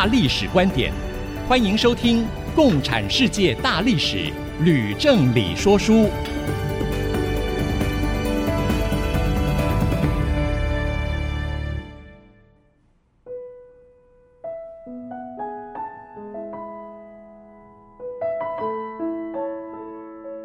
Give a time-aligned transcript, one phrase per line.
[0.00, 0.90] 大历史观点，
[1.46, 2.22] 欢迎收听
[2.56, 4.16] 《共产世界大历史》，
[4.64, 6.08] 吕正理说书。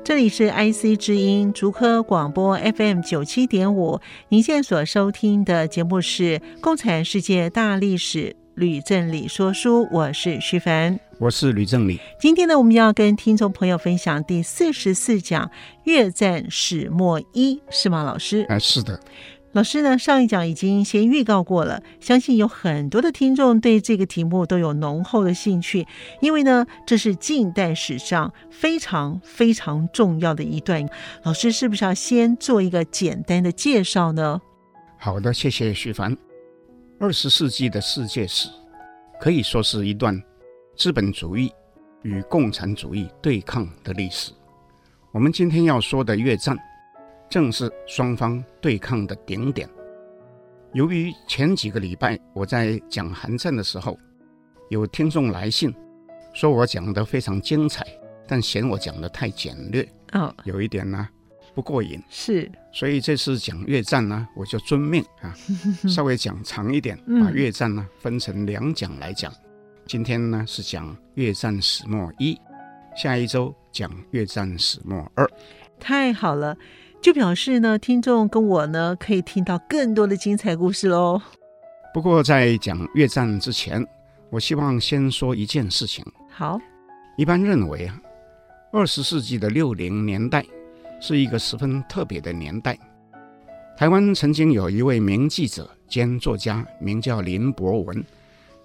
[0.04, 12.00] 这里是 IC 之音竹科广播 FM 九七点五，您现在所收听的节目是《共产世界大历史》，吕正理说书，我是徐凡，我是吕正理。
[12.18, 15.46] 今天呢，我们要跟听众朋友分享第四十四讲
[15.84, 18.46] 《越战始末一》，是吗，老师？
[18.48, 18.98] 哎，是的。
[19.52, 25.86] 老师呢，上一讲已经先预告过了，相信有很多的听众对这个题目都有浓厚的兴趣，
[26.22, 30.88] 因为呢，这是近代史上非常非常重要的一段。
[31.24, 34.40] 老师是不是要先做一个简单的介绍呢？
[34.98, 36.16] 好的，谢谢徐凡。
[36.98, 38.50] 二十世纪的世界史
[39.20, 40.22] 可以说是一段
[40.78, 41.52] 资本主义
[42.04, 44.32] 与共产主义对抗的历史。
[45.12, 46.58] 我们今天要说的越战。
[47.28, 49.68] 正是双方对抗的顶点。
[50.74, 53.98] 由于前几个礼拜我在讲韩战的时候，
[54.70, 55.74] 有听众来信
[56.34, 57.84] 说我讲得非常精彩，
[58.28, 61.10] 但嫌我讲得太简略，哦，有一点呢
[61.56, 62.00] 不过瘾。
[62.10, 65.34] 是，所以这次讲越战呢，我就遵命啊，
[65.90, 69.34] 稍微讲长一点，把越战呢分成两讲来讲。
[69.88, 72.38] 今天呢是讲越战始末一，
[72.96, 75.28] 下一周讲越战始末二。
[75.80, 76.56] 太好了。
[77.02, 81.22] 就表示呢，听众跟我呢可以听到更多的精彩故事喽。
[81.94, 83.86] 不过在讲越战之前，
[84.32, 86.04] 我希望先说一件事情。
[86.32, 86.60] 好，
[87.16, 88.02] 一般认为啊，
[88.72, 90.44] 二十世纪的六零年代
[91.00, 92.78] 是一个十分特别的年代。
[93.78, 98.04] 台湾曾经有一位名记者兼作家，名叫林伯文，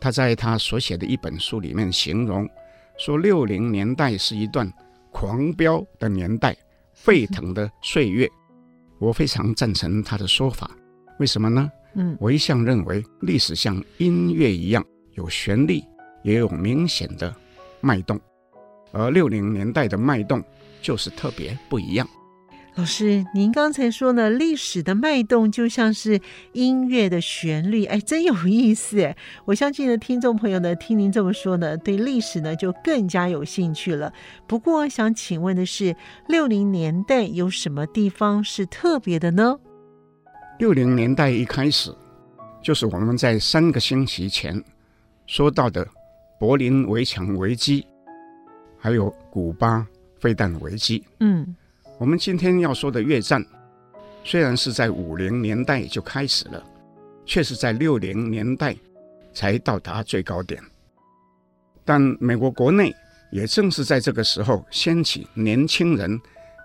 [0.01, 2.49] 他在他所写的一本书里面形容
[2.97, 4.73] 说，六零年代是一段
[5.11, 6.57] 狂飙的年代。
[6.93, 8.29] 沸腾的岁月，
[8.99, 10.71] 我非常赞成他的说法。
[11.19, 11.71] 为什么呢？
[11.95, 15.83] 嗯，我一向认为历史像音乐一样，有旋律，
[16.23, 17.35] 也有明显的
[17.81, 18.21] 脉动，
[18.93, 20.45] 而六零年代的脉动
[20.83, 22.07] 就是特别不一样。
[22.77, 26.21] 老师，您刚才说呢，历史的脉动就像是
[26.53, 29.17] 音乐的旋律，哎，真有意思哎！
[29.45, 34.13] 我相信呢，听众朋友呢，听您这么说呢，对历史呢就更加有兴趣了。
[34.47, 35.95] 不过，想请问的是，
[36.29, 39.59] 六零年代有什么地方是特别的呢？
[40.59, 41.93] 六零年代一开始，
[42.63, 44.63] 就是我们在三个星期前
[45.27, 45.87] 说到的
[46.39, 47.85] 柏林围墙危机，
[48.79, 49.85] 还有古巴
[50.21, 51.05] 飞弹危机。
[51.19, 51.57] 嗯。
[52.01, 53.45] 我们今天要说的越战，
[54.25, 56.65] 虽然是在五零年代就开始了，
[57.27, 58.75] 却是在六零年代
[59.35, 60.63] 才到达最高点。
[61.85, 62.91] 但美国国内
[63.31, 66.19] 也正是在这个时候掀起年轻人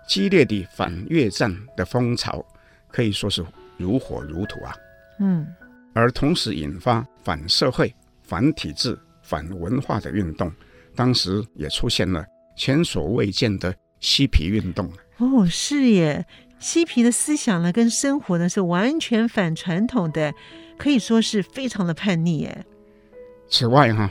[0.08, 2.42] 激烈的反越战的风潮，
[2.88, 3.44] 可以说是
[3.76, 4.74] 如火如荼啊。
[5.18, 5.46] 嗯，
[5.92, 10.50] 而同时引发反社会、反体制、反文化的运动，
[10.94, 12.24] 当时也出现了
[12.56, 14.90] 前所未见的嬉皮运动。
[15.18, 16.26] 哦，是耶！
[16.58, 20.32] 嬉皮的思想呢，跟生活呢是完全反传统的，
[20.78, 22.64] 可以说是非常的叛逆耶。
[23.48, 24.10] 此外哈，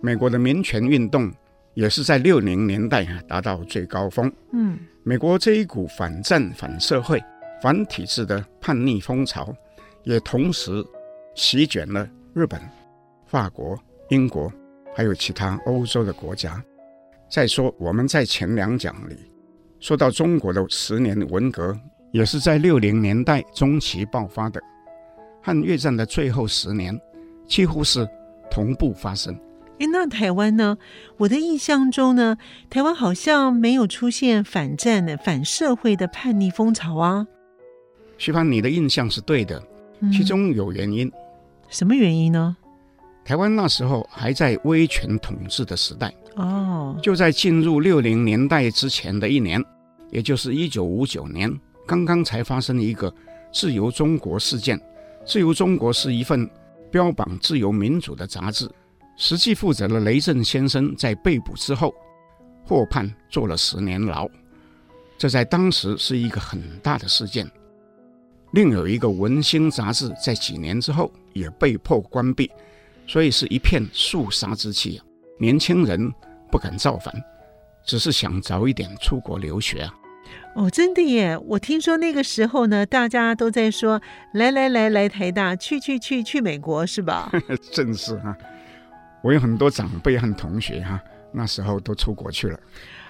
[0.00, 1.32] 美国的民权运动
[1.74, 4.30] 也是在六零年代达到最高峰。
[4.52, 7.22] 嗯，美国这一股反战、反社会、
[7.62, 9.54] 反体制的叛逆风潮，
[10.02, 10.84] 也同时
[11.34, 12.60] 席卷了日本、
[13.26, 13.78] 法国、
[14.10, 14.52] 英国，
[14.94, 16.62] 还有其他欧洲的国家。
[17.30, 19.16] 再说，我们在前两讲里。
[19.80, 21.78] 说到中国的十年文革，
[22.10, 24.60] 也是在六零年代中期爆发的，
[25.42, 26.98] 和越战的最后十年
[27.46, 28.08] 几乎是
[28.50, 29.38] 同步发生。
[29.78, 30.76] 哎，那台湾呢？
[31.18, 32.36] 我的印象中呢，
[32.68, 37.26] 台湾好像没有出现反战的、反社会的叛逆风潮啊。
[38.16, 39.62] 徐帆，你的印象是对的，
[40.12, 41.06] 其中有原因。
[41.06, 41.12] 嗯，
[41.68, 42.56] 什么原因呢？
[43.24, 46.12] 台湾那时候还在威权统治的时代。
[46.36, 49.64] 哦，就在进入六零年代之前的一年，
[50.10, 51.52] 也就是一九五九年，
[51.86, 53.12] 刚刚才发生一个
[53.52, 54.80] 自由中国事件。
[55.26, 56.48] 自由中国是一份
[56.90, 58.70] 标榜自由民主的杂志，
[59.16, 61.94] 实际负责的雷震先生在被捕之后
[62.64, 64.26] 获判坐了十年牢，
[65.18, 67.50] 这在当时是一个很大的事件。
[68.52, 72.50] 另有一个《文星》杂志在几年之后也被迫关闭，
[73.06, 75.04] 所以是一片肃杀之气啊！
[75.38, 76.12] 年轻人
[76.50, 77.14] 不敢造反，
[77.84, 79.94] 只是想早一点出国留学啊。
[80.54, 81.38] 哦，真的耶！
[81.46, 84.02] 我听说那个时候呢，大家都在说
[84.34, 87.30] ：“来来来来，台大去去去去美国是吧？”
[87.72, 88.36] 正是哈，
[89.22, 91.00] 我有很多长辈和同学哈，
[91.32, 92.58] 那时候都出国去了。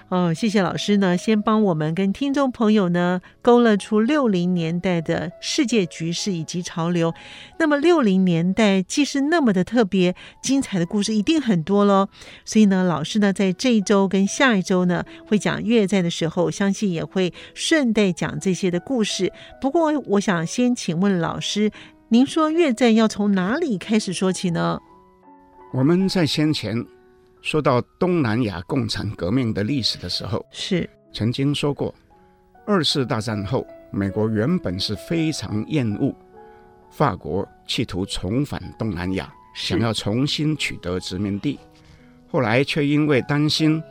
[0.09, 7.13] 哦，谢谢老师呢，先帮我们跟听众朋友呢勾勒出六零年代的世界局势以及潮流。
[7.59, 12.07] 那么六零年代既是那么的特别精彩的故事，一定很多喽。
[12.43, 19.31] 所以呢，老师呢在这一周跟下一周呢会讲越战的时候，相信也会顺带讲这些的故事。
[19.61, 21.69] 不过，我想先请问老师，
[22.07, 24.79] 您说越战要从哪里开始说起呢？
[25.71, 26.83] 我们在先前。
[27.41, 31.93] 说到东南亚共产革命的历史的时候，是曾经说过，
[32.65, 36.13] 二次大战后，美国原本是非常厌恶
[36.89, 41.57] 法国企图重返东南亚，想要重新取得殖民地，
[42.29, 43.81] 后来却因为担心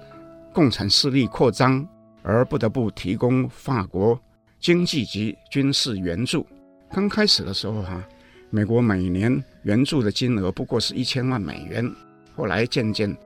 [0.53, 1.87] 共产势力扩张，
[2.23, 4.21] 而不得不提供法国
[4.61, 6.47] 经济及军事援助。
[6.91, 8.03] 刚开始的时候，哈，
[8.51, 11.91] 美国每年援助的金额不过是一千万美元，
[12.37, 13.17] 后来渐渐。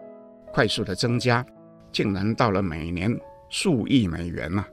[0.52, 1.44] 快速的增加，
[1.90, 3.18] 竟然到了每年
[3.48, 4.66] 数亿美元了。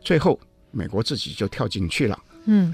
[0.00, 0.40] 最后，
[0.70, 2.18] 美国自己就跳进去了。
[2.46, 2.72] 嗯，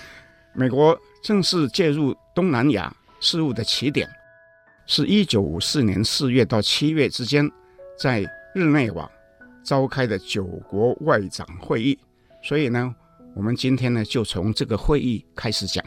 [0.54, 4.08] 美国正式介入东南亚事务的起点，
[4.86, 7.48] 是一九五四年四月到七月之间，
[7.98, 8.24] 在
[8.54, 9.08] 日内瓦
[9.62, 11.98] 召开的九国外长会议。
[12.42, 12.94] 所以呢，
[13.34, 15.84] 我们今天呢，就从这个会议开始讲。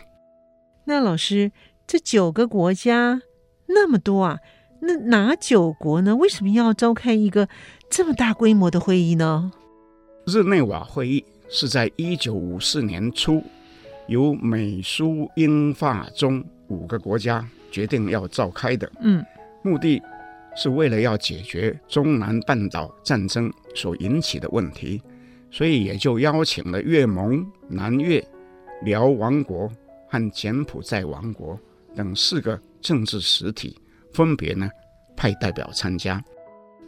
[0.86, 1.52] 那老师，
[1.88, 3.22] 这九个国家
[3.68, 4.38] 那么多啊？
[4.86, 6.14] 那哪九国呢？
[6.14, 7.48] 为什么要召开一个
[7.90, 9.50] 这么大规模的会议呢？
[10.26, 13.42] 日内瓦会议是在一九五四年初，
[14.08, 18.92] 由美苏英法中五个国家决定要召开的。
[19.00, 19.24] 嗯，
[19.62, 20.02] 目的
[20.54, 25.02] 是为了要解决中南半岛战争所引起的问题，
[25.50, 28.22] 所以也就邀请了越盟、南越、
[28.84, 29.72] 辽王国
[30.10, 31.58] 和柬埔寨王国
[31.96, 33.78] 等四个政治实体。
[34.13, 34.69] 分别呢
[35.15, 36.24] 派代表参加，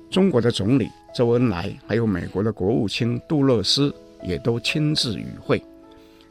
[0.09, 3.93] 中国的总理周恩来，还有美国的国务卿杜勒斯
[4.23, 5.61] 也都亲自与会。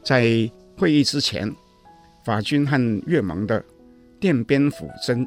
[0.03, 1.53] 在会议之前，
[2.23, 3.63] 法军和越盟的
[4.19, 5.25] 奠边府争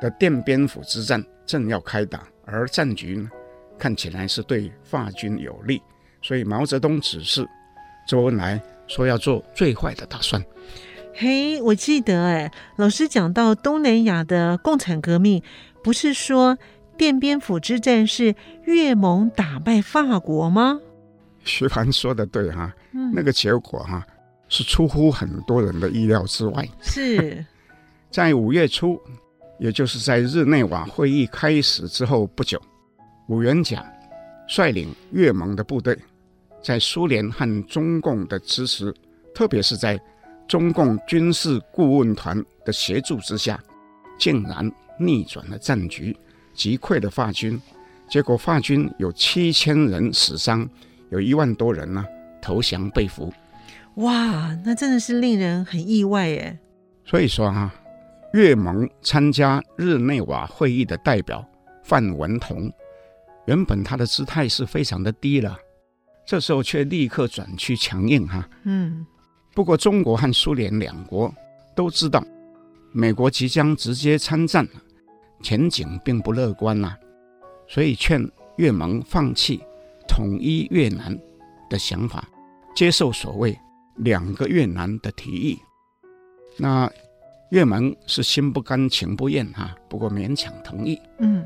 [0.00, 3.30] 的奠边府之战正要开打，而战局呢
[3.78, 5.80] 看起来是对法军有利，
[6.22, 7.46] 所以毛泽东指示
[8.06, 10.42] 周恩来说要做最坏的打算。
[11.16, 15.40] 嘿，我记得哎，老师讲到东南亚的共产革命，
[15.80, 16.58] 不是说
[16.98, 18.34] 奠边府之战是
[18.64, 20.80] 越盟打败法国吗？
[21.44, 24.04] 徐帆说的对哈，嗯，那个结果哈
[24.48, 26.68] 是出乎很多人的意料之外。
[26.82, 27.44] 是
[28.10, 29.00] 在五月初，
[29.60, 32.60] 也就是在日内瓦会议开始之后不久，
[33.28, 33.86] 五元甲
[34.48, 35.96] 率领越盟的部队，
[36.60, 38.92] 在苏联和中共的支持，
[39.32, 40.00] 特别是在
[40.46, 43.58] 中共军事顾问团的协助之下，
[44.18, 46.16] 竟然逆转了战局，
[46.52, 47.60] 击溃了法军。
[48.08, 50.68] 结果法军有七千人死伤，
[51.10, 52.06] 有一万多人呢、啊、
[52.42, 53.32] 投降被俘。
[53.96, 56.58] 哇，那真的是令人很意外耶！
[57.04, 57.74] 所以说哈、啊，
[58.34, 61.44] 越盟参加日内瓦会议的代表
[61.82, 62.70] 范文同，
[63.46, 65.56] 原本他的姿态是非常的低了，
[66.26, 68.46] 这时候却立刻转趋强硬哈。
[68.64, 69.06] 嗯。
[69.54, 71.32] 不过，中国和苏联两国
[71.76, 72.24] 都知道，
[72.92, 74.66] 美国即将直接参战，
[75.42, 76.98] 前景并不乐观呐、啊，
[77.68, 79.62] 所以劝越盟放弃
[80.08, 81.16] 统一越南
[81.70, 82.28] 的想法，
[82.74, 83.56] 接受所谓
[83.98, 85.58] “两个越南”的提议。
[86.56, 86.90] 那
[87.50, 91.00] 越盟是心不甘情不愿哈，不过勉强同意。
[91.18, 91.44] 嗯，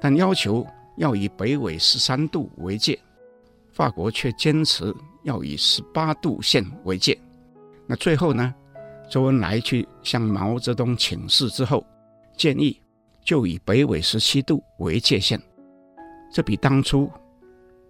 [0.00, 2.98] 但要求要以北纬十三度为界，
[3.70, 7.18] 法国却坚持要以十八度线为界。
[7.90, 8.54] 那最后呢，
[9.08, 11.84] 周恩来去向毛泽东请示之后，
[12.36, 12.80] 建议
[13.24, 15.42] 就以北纬十七度为界限，
[16.32, 17.10] 这比当初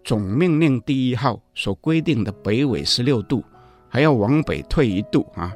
[0.03, 3.45] 总命令第一号所规定的北纬十六度
[3.91, 5.55] 还要往北退一度啊。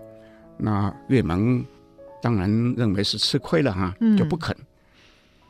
[0.59, 1.65] 那越盟
[2.21, 4.55] 当然认为是吃亏了哈，就不肯，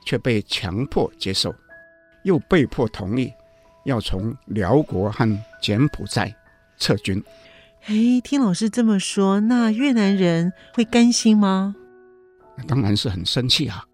[0.07, 1.53] 却被强迫接受，
[2.23, 3.35] 又被迫同意
[3.85, 6.33] 要从辽国和柬埔寨
[6.79, 7.21] 撤军。
[7.87, 11.77] 哎，听老师这么说，那越南人会甘心吗？
[12.67, 13.85] 当然是很生气啊！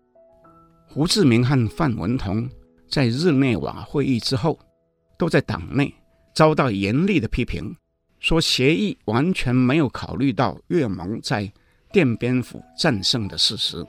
[0.87, 2.49] 胡志明和范文同
[2.88, 4.56] 在日内瓦会议之后，
[5.18, 5.92] 都在党内
[6.32, 7.75] 遭到严厉的批评，
[8.20, 11.52] 说协议完全没有考虑到越盟在
[11.92, 13.85] 奠边府战胜的事实，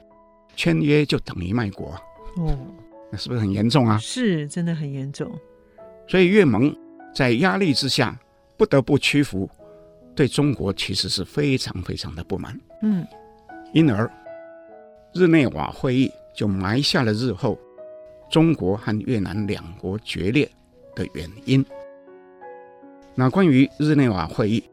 [0.55, 1.93] 签约就等于卖国。
[2.38, 2.58] 哦，
[3.12, 4.00] 那是不是很严重啊？
[4.00, 5.31] 是，真的很严重。
[6.08, 6.75] 所以越盟
[7.13, 8.20] 在压力之下
[8.58, 9.48] 不得不屈服，
[10.15, 12.60] 对中国其实是非常非常的不满。
[12.82, 13.06] 嗯，
[13.74, 14.10] 因而
[15.13, 17.58] 日内瓦会议就埋下了日后
[18.30, 20.50] 中国和越南两国决裂
[20.96, 21.65] 的原因。
[23.13, 24.63] 那关于日内瓦会议，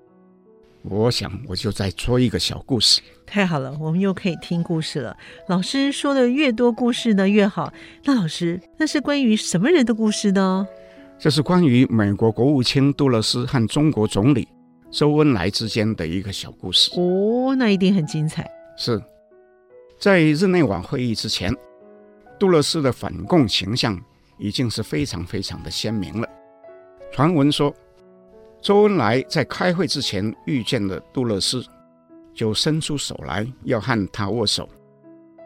[0.83, 3.01] 我想我就再说一个小故事。
[3.27, 5.17] 太好了，我们又可以听故事了。
[5.49, 7.73] 老师说的越多故事呢越好。
[8.05, 10.67] 那老师，那是关于什么人的故事呢？
[11.19, 14.47] 这是关于美国国务卿杜勒斯和中国总理
[14.91, 16.91] 周恩来之间的一个小故事。
[16.99, 18.51] 哦，那一定很精彩。
[18.77, 19.03] 是
[19.99, 21.55] 在日内瓦会议之前，
[22.39, 24.01] 杜勒斯的反共形象
[24.39, 26.29] 已经是非常非常的鲜明了。
[27.13, 27.75] 传闻说，
[28.61, 31.65] 周恩来在开会之前遇见了杜勒斯。
[32.35, 34.69] 就伸出手来要和他握手，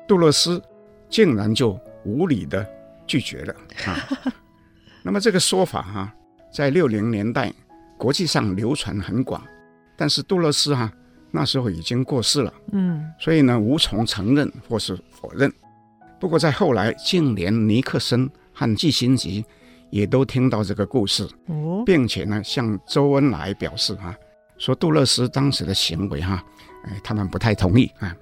[0.07, 0.63] 杜勒斯
[1.09, 2.69] 竟然就无理的
[3.07, 3.55] 拒绝了
[3.87, 3.97] 啊！
[5.03, 6.15] 那么这个说法哈、啊，
[6.53, 7.51] 在六零年代
[8.02, 9.40] 国际上流传很广，
[9.97, 10.92] 但是杜勒斯哈、啊、
[11.30, 15.49] 那时候已经过世了，嗯，所以呢无从承认或是否认。
[16.18, 19.44] 不过在后来，竟连尼克森和季辛吉
[19.90, 21.28] 也都听到这个故事，
[21.87, 24.16] 并且呢向周恩来表示哈、啊，
[24.59, 26.44] 说杜勒斯当时的行为哈、啊。
[26.87, 28.16] 哎，他们不太同意啊。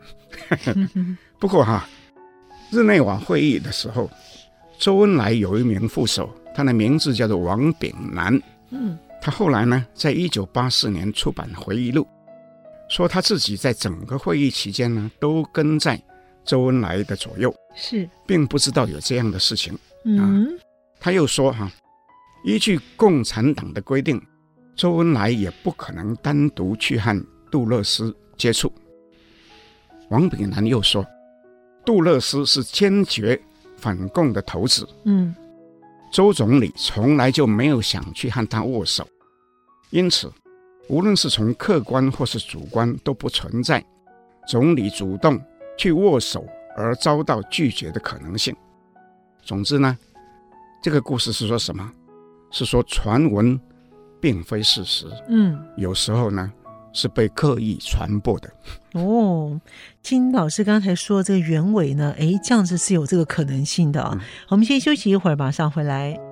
[1.41, 1.89] 不过哈，
[2.71, 4.11] 日内瓦会议的时候，
[4.79, 8.39] 周恩来有一名副手，他的名字叫做王炳南。
[8.73, 12.07] 嗯，他后来呢，在一九八四年出版回忆录，
[12.89, 16.01] 说他自己在整个会议期间呢，都跟在
[16.45, 19.79] 周恩来的左右，是，并不知道有这样的事情。
[20.05, 20.49] 嗯，
[20.99, 21.71] 他又说哈，
[22.45, 24.21] 依据共产党的规定，
[24.75, 28.17] 周恩来也不可能单独去和杜勒斯。
[28.39, 28.73] 接触，
[30.09, 31.07] 王炳南又说，
[31.85, 33.39] 杜勒斯是坚决
[33.77, 34.89] 反共的头子。
[35.05, 35.35] 嗯，
[36.11, 39.07] 周总理从来就没有想去和他握手，
[39.91, 40.33] 因此，
[40.89, 43.85] 无论是从客观或是主观，都不存在
[44.47, 45.41] 总理主动
[45.79, 46.45] 去握手
[46.77, 48.55] 而遭到拒绝的可能性。
[49.43, 49.97] 总之呢，
[50.83, 51.91] 这个故事是说什么？
[52.51, 53.59] 是说传闻
[54.21, 55.07] 并非事实。
[55.29, 56.53] 嗯，有时候呢。
[56.93, 58.51] 是被刻意传播的
[58.93, 59.61] 哦。
[60.03, 64.03] 金老师刚才说这个原委呢，哎，这样子是有这个可能性的。
[64.13, 66.30] 嗯，我们先休息一会儿，马上回来。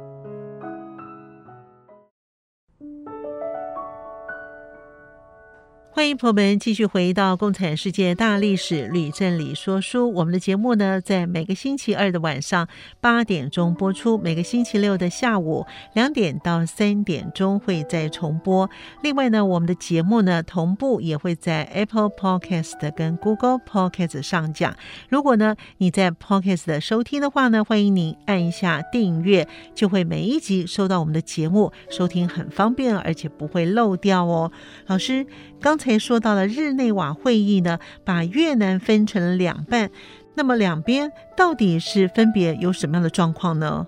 [5.98, 10.06] 欢迎朋友们继续回到《共产世界大历史吕正理说书》。
[10.12, 12.68] 我们的节目呢，在每个星期二的晚上
[13.00, 18.70] 八点钟播出，每个星期六的下午两点到三点钟会再重播。
[19.02, 24.76] 另外呢，我们的节目呢，同步也会在 Apple Podcast 跟 Google Podcast 上架。
[25.08, 34.52] 如果呢你在 Podcast 的收听的话呢，欢迎您按一下订阅，就会每一集收到我们的节目，收听很方便，而且不会漏掉哦。
[34.86, 35.26] 老师。
[35.60, 39.90] 刚才说到了日内瓦会议呢，把越南分成了两半，
[40.34, 43.86] 那么两边到底是分别有什么样的状况呢？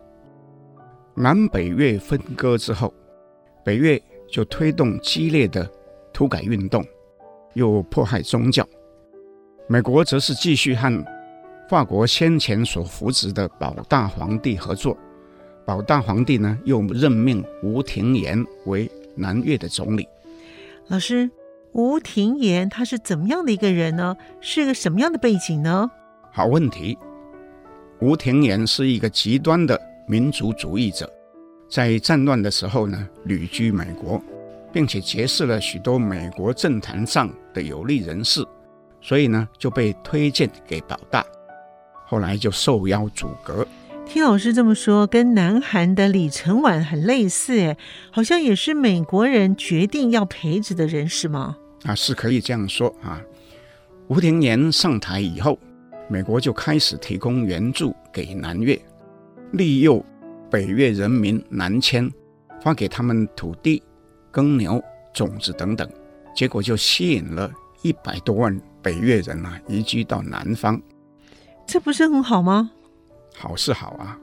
[1.14, 2.92] 南北越分割之后，
[3.64, 5.68] 北越就推动激烈的
[6.12, 6.84] 土改运动，
[7.54, 8.64] 又迫害宗教；
[9.68, 11.04] 美国则是继续和
[11.68, 14.96] 法国先前所扶植的保大皇帝合作，
[15.64, 20.08] 保大皇帝呢又任命吴廷琰为南越的总理。
[20.88, 21.30] 老师。
[21.72, 24.16] 吴廷琰他是怎么样的一个人呢？
[24.40, 25.90] 是个什么样的背景呢？
[26.32, 26.98] 好问题。
[28.00, 31.08] 吴廷琰是一个极端的民族主义者，
[31.68, 34.20] 在战乱的时候呢，旅居美国，
[34.72, 38.44] 并且结识了许多美国政坛上的有力人士，
[39.00, 41.24] 所以呢就被推荐给保大，
[42.06, 43.66] 后来就受邀组阁。
[44.07, 47.76] 听老师这么说，跟南韩的李承晚很类似，哎，
[48.11, 51.57] 好像也是美国人决定要培植的人，是吗？
[51.85, 53.23] 啊，是可以这样说啊。
[54.09, 55.57] 吴廷琰上台以后，
[56.09, 58.76] 美国就开始提供援助给南越，
[59.52, 60.04] 利诱
[60.50, 62.11] 北越人民南迁，
[62.61, 63.80] 发给他们土地、
[64.33, 64.83] 耕牛、
[65.14, 65.88] 种子等等，
[66.35, 67.49] 结果就吸引了
[67.83, 70.83] 一百多万北越人啊移居到南方。
[71.64, 72.73] 这不是很好吗？
[73.40, 74.18] 好是好啊，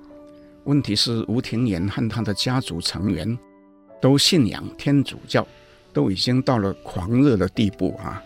[0.66, 3.36] 问题是吴廷琰和他的家族成员
[4.00, 5.46] 都信仰天主教，
[5.92, 8.22] 都已经到了狂热的地步啊，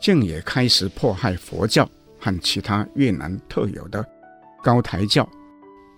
[0.00, 4.04] 竟也开始迫害佛教和其他越南特有的
[4.64, 5.28] 高台教、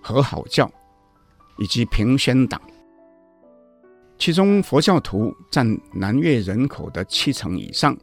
[0.02, 0.70] 和好教
[1.56, 2.60] 以及平宣党。
[4.18, 7.96] 其中佛教徒占南越人口的七成以上，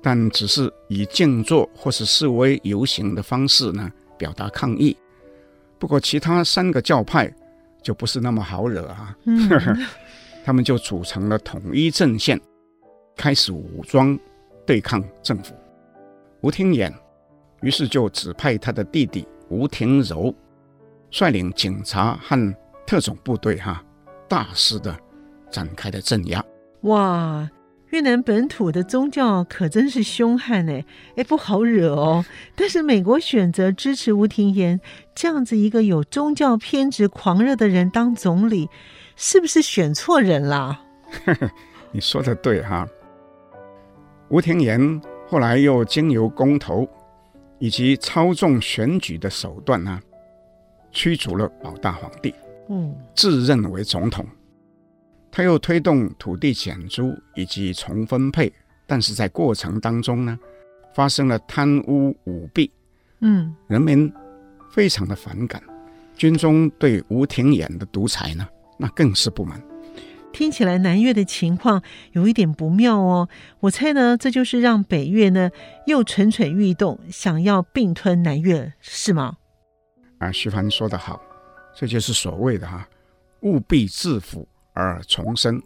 [0.00, 4.96] 但只是以静坐或是示威游行的方式呢，表达抗议。
[5.82, 7.28] 不过其他三个教派
[7.82, 9.50] 就不是那么好惹啊，嗯、
[10.46, 12.40] 他们就组成了统一阵线，
[13.16, 14.16] 开始武装
[14.64, 15.52] 对抗政府。
[16.40, 16.92] 吴廷琰
[17.62, 20.32] 于是就指派他的弟弟吴廷柔
[21.10, 22.54] 率领警察和
[22.86, 23.84] 特种部队哈。
[24.28, 24.96] 大肆的
[25.50, 26.44] 展开了镇压，
[26.82, 27.50] 哇！
[27.92, 30.82] 越南本土的宗教可真是凶悍哎，
[31.16, 32.24] 哎，不好惹哦。
[32.56, 34.80] 但是美国选择支持吴廷琰
[35.14, 38.70] 这样子一个有宗教偏执狂热的人当总理，
[39.14, 40.80] 是不是选错人啦？
[41.92, 42.88] 你说的对哈。
[44.30, 46.88] 吴廷琰后来又经由公投
[47.58, 50.00] 以及操纵选举的手段呢，
[50.90, 52.34] 驱逐了保大皇帝。
[52.70, 54.24] 嗯，自认为总统，
[55.32, 58.52] 他又推动土地减租以及重分配，
[58.86, 60.38] 但是在过程当中呢，
[60.94, 62.70] 发生了贪污舞弊，
[63.20, 64.12] 嗯，人民
[64.70, 65.62] 非常的反感，
[66.14, 68.46] 军中对吴廷琰的独裁呢，
[68.78, 69.60] 那更是不满。
[70.32, 73.28] 听起来南越的情况有一点不妙哦，
[73.60, 75.50] 我猜呢，这就是让北越呢
[75.86, 79.36] 又蠢蠢欲动，想要并吞南越，是吗？
[80.18, 81.20] 啊，徐帆说得好。
[81.74, 82.86] 这就是所谓的哈，
[83.40, 85.62] 务必自腐而重生。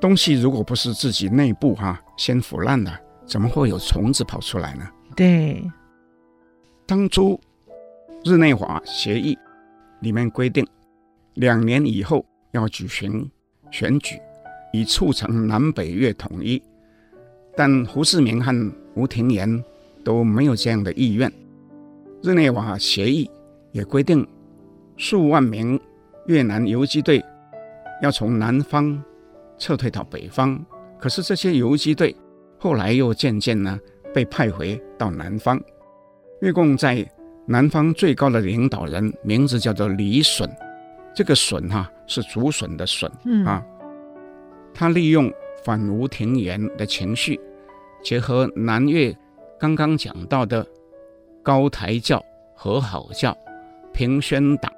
[0.00, 4.88] 东西如果不是自己内部哈先腐烂了，怎么会有虫子跑出来呢？
[5.14, 5.62] 对，
[6.86, 7.38] 当初
[8.24, 9.38] 日内瓦协议
[10.00, 10.66] 里面规定，
[11.34, 13.30] 两年以后要举行
[13.70, 14.18] 选举，
[14.72, 16.62] 以促成南北越统一。
[17.56, 19.62] 但胡志明和吴廷琰
[20.02, 21.30] 都没有这样的意愿。
[22.22, 23.30] 日内瓦协议
[23.72, 24.26] 也规定。
[24.96, 25.80] 数万名
[26.26, 27.24] 越南游击队
[28.02, 29.02] 要从南方
[29.58, 30.58] 撤退到北方，
[30.98, 32.14] 可是这些游击队
[32.58, 33.78] 后来又渐渐呢
[34.14, 35.60] 被派回到南方。
[36.40, 37.06] 越共在
[37.46, 40.48] 南方最高的领导人名字叫做李隼，
[41.14, 43.10] 这个隼哈是竹笋的笋
[43.46, 43.62] 啊。
[44.72, 45.30] 他利用
[45.64, 47.38] 反吴廷琰的情绪，
[48.02, 49.14] 结合南越
[49.58, 50.66] 刚刚讲到的
[51.42, 53.36] 高台教、和好教、
[53.92, 54.72] 平宣党。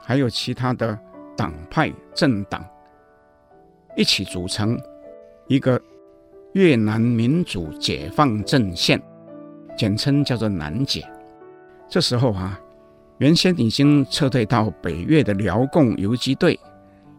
[0.00, 0.98] 还有其他的
[1.38, 2.66] 党派政党
[3.96, 4.76] 一起组成
[5.46, 5.80] 一个
[6.54, 9.00] 越南民主解放阵线，
[9.76, 11.08] 简称叫做南解。
[11.88, 12.60] 这时候啊，
[13.18, 16.58] 原先已经撤退到北越的辽共游击队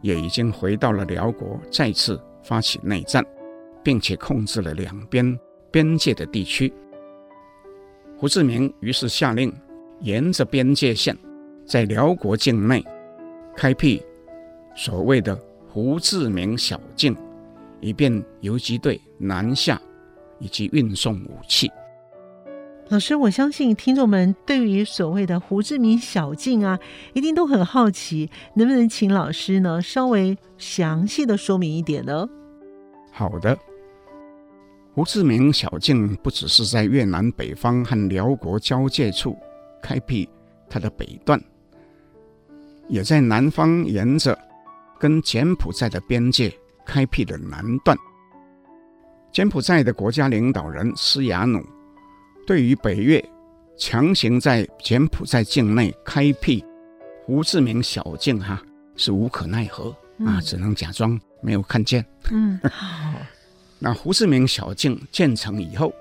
[0.01, 3.25] 也已经回到了辽国，再次发起内战，
[3.81, 5.39] 并且控制了两边
[5.71, 6.73] 边界的地区。
[8.17, 9.53] 胡志明于是下令
[10.01, 11.17] 沿着边界线。
[11.65, 12.83] 在辽国境内
[13.55, 14.03] 开辟
[14.75, 15.35] 所谓的
[15.67, 17.15] 胡志明小径，
[17.81, 19.81] 以便游击队南下
[20.39, 21.71] 以及运送武器。
[22.89, 26.79] 老师，我相信听众们对于所谓的胡志明小径啊，
[27.13, 32.27] 一定都很好奇，能不能请老师呢稍微详细的说明一点呢？
[33.11, 33.55] 好的，
[34.95, 39.37] 胡志明小径不只是在越南北方和辽国交界处
[39.83, 40.27] 开辟
[40.67, 41.39] 它的北段。
[42.87, 44.35] 也在南方沿着
[44.99, 46.53] 跟柬埔寨的边界
[46.85, 47.97] 开辟的南段。
[49.31, 51.63] 柬埔寨的国家领导人施雅努
[52.45, 53.23] 对于北越
[53.77, 56.65] 强行在柬埔寨境内开辟
[57.23, 58.61] 胡志明小径哈
[58.95, 62.03] 是无可奈何、嗯、啊，只能假装没有看见。
[62.31, 63.13] 嗯， 好。
[63.77, 65.93] 那胡志明小径建成以后，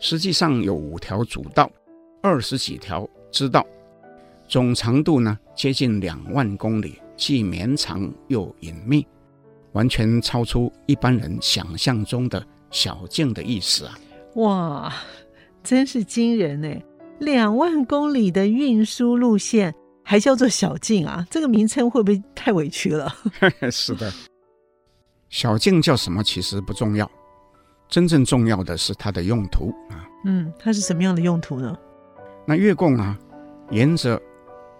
[0.00, 1.70] 实际上有五条主道，
[2.22, 3.64] 二十几条支道。
[4.48, 9.06] 总长度呢接近两万公里，既绵长又隐秘，
[9.74, 13.96] 完全超出一般人想象中的小径的意思啊！
[14.34, 14.92] 哇，
[15.62, 16.68] 真是惊人呢！
[17.20, 21.24] 两万公里的运输路线还叫做小径啊？
[21.30, 23.14] 这个名称会不会太委屈了？
[23.70, 24.12] 是的，
[25.28, 27.08] 小径叫什么其实不重要，
[27.88, 30.02] 真正重要的是它的用途啊。
[30.24, 31.78] 嗯，它是什么样的用途呢？
[32.44, 33.16] 那越共啊，
[33.70, 34.20] 沿着。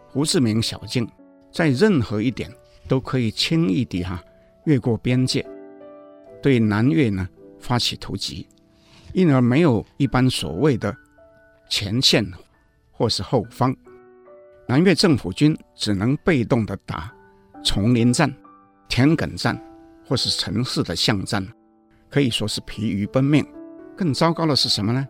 [0.08, 1.08] 胡志明小径
[1.52, 2.50] 在任何一点
[2.88, 4.22] 都可以轻易地哈
[4.64, 5.46] 越过边界，
[6.42, 7.28] 对南越呢
[7.60, 8.48] 发起突击，
[9.12, 10.96] 因而没有一般所谓的
[11.68, 12.26] 前线
[12.90, 13.76] 或是后方，
[14.66, 17.12] 南越政府军只能被动地打
[17.62, 18.32] 丛林战、
[18.88, 19.60] 田埂战
[20.06, 21.46] 或是城市的巷战，
[22.08, 23.46] 可以说是疲于奔命。
[23.96, 25.06] 更糟糕的是什么呢？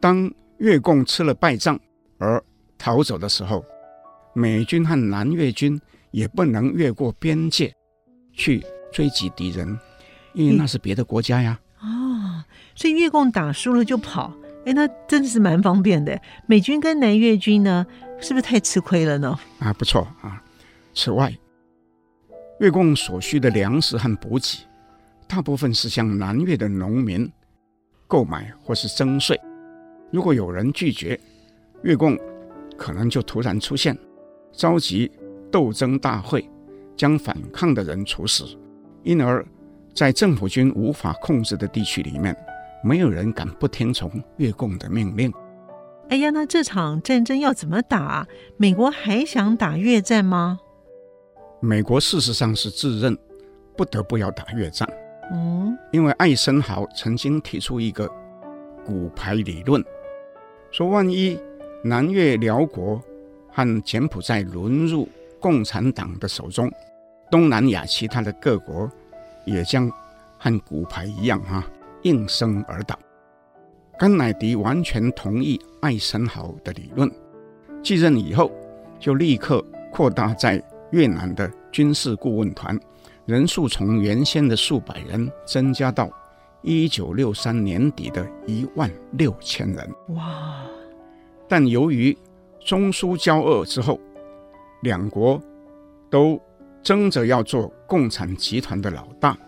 [0.00, 1.78] 当越共吃了败仗
[2.18, 2.42] 而
[2.78, 3.64] 逃走的时候，
[4.36, 7.72] 美军和南越军也不能越过边界
[8.34, 9.78] 去追击敌人，
[10.34, 11.58] 因为那是别的国家呀。
[11.80, 12.44] 哦，
[12.74, 14.30] 所以越共打输了就跑，
[14.66, 16.20] 哎，那真的是蛮方便的。
[16.46, 17.86] 美军跟南越军呢，
[18.20, 19.38] 是不是太吃亏了呢？
[19.58, 20.44] 啊，不错啊。
[20.92, 21.34] 此外，
[22.60, 24.66] 越共所需的粮食和补给，
[25.26, 27.26] 大部分是向南越的农民
[28.06, 29.40] 购买或是征税。
[30.12, 31.18] 如果有人拒绝，
[31.82, 32.18] 越共
[32.76, 33.96] 可能就突然出现，
[34.56, 35.12] 召集
[35.52, 36.48] 斗争大会，
[36.96, 38.44] 将反抗的人处死。
[39.02, 39.44] 因而，
[39.94, 42.34] 在政府军无法控制的地区里面，
[42.82, 45.32] 没有人敢不听从越共的命令。
[46.08, 48.26] 哎呀，那这场战争要怎么打？
[48.56, 50.58] 美国还想打越战吗？
[51.60, 53.16] 美国事实上是自认
[53.76, 54.88] 不得不要打越战。
[55.32, 58.10] 嗯，因为艾森豪曾经提出一个
[58.84, 59.84] 骨牌理论。
[60.70, 61.38] 说，万一
[61.82, 63.00] 南越辽国
[63.56, 65.08] 和柬埔寨沦入
[65.40, 66.70] 共产党的手中，
[67.30, 68.90] 东南亚其他的各国
[69.46, 69.90] 也将
[70.36, 71.66] 和骨牌一样哈、啊，
[72.02, 72.98] 应声而倒。
[73.98, 77.10] 甘乃迪完全同意艾森豪的理论，
[77.82, 78.52] 继任以后
[79.00, 82.78] 就立刻扩大在越南的军事顾问团，
[83.24, 86.10] 人数从原先的数百人增加到。
[86.62, 90.60] 一九六三年底的一万六千人，哇！
[91.48, 92.16] 但由于
[92.66, 94.00] 中苏交恶之后，
[94.82, 95.40] 两国
[96.10, 96.38] 都
[96.82, 99.38] 争着要做共产集团的老大，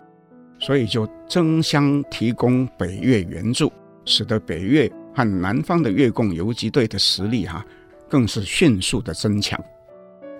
[0.57, 3.69] 所以就争相提供北越援助，
[4.05, 7.65] 使得北越和南方的越共游击队的实力哈、
[8.07, 9.61] 更是迅速的增强。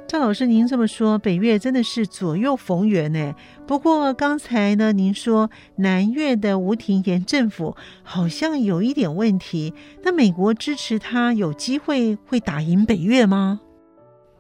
[0.09, 3.35] 赵老师，您这么说，北越真的是左右逢源呢？
[3.67, 13.59] 不过刚才呢，您说南越的吴廷琰政府好像有一点问题，那美国支持他，有机会会打赢北越吗？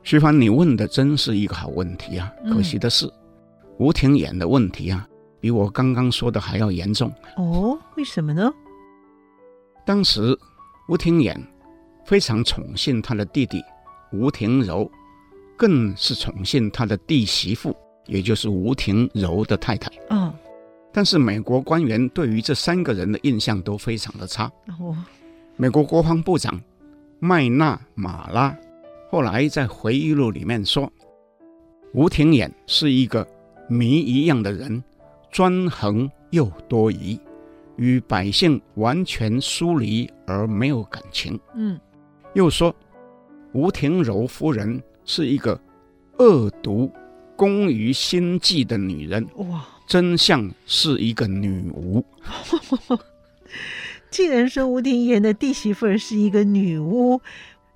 [0.01, 2.33] 徐帆，你问的真是一个好问题啊！
[2.51, 3.11] 可惜的是，嗯、
[3.77, 5.07] 吴廷琰的问题啊，
[5.39, 7.13] 比我刚刚说的还要严重。
[7.37, 8.51] 哦，为什么呢？
[9.85, 10.35] 当时
[10.87, 11.37] 吴廷琰
[12.05, 13.63] 非常宠信他的弟弟
[14.11, 14.89] 吴廷琹。
[15.59, 19.91] 更是宠幸他的弟媳妇，也就是吴廷柔的太太。
[20.09, 20.33] 嗯，
[20.93, 24.49] 但是美国官员对于这三个人的印象都非常的差。
[24.79, 24.95] 哦，
[25.57, 26.57] 美国国防部长
[27.19, 28.57] 麦纳马拉
[29.11, 30.89] 后来在回忆录里面说，
[31.93, 33.27] 吴廷琰是一个
[33.67, 34.81] 谜一样的人，
[35.29, 37.19] 专横又多疑，
[37.75, 41.37] 与百姓完全疏离而没有感情。
[41.53, 41.77] 嗯，
[42.33, 42.73] 又说
[43.51, 44.81] 吴廷柔夫人。
[45.09, 45.59] 是一个
[46.19, 46.91] 恶毒、
[47.35, 49.27] 攻于心计的女人。
[49.37, 52.05] 哇，真相是一个女巫。
[54.11, 57.19] 竟然说吴廷琰的弟媳妇是一个女巫，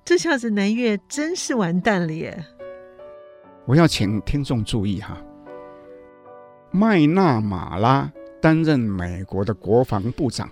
[0.04, 2.44] 这下子南越真是完蛋了耶！
[3.66, 5.20] 我要请听众注意哈，
[6.70, 10.48] 麦纳马拉担任美国的国防部长，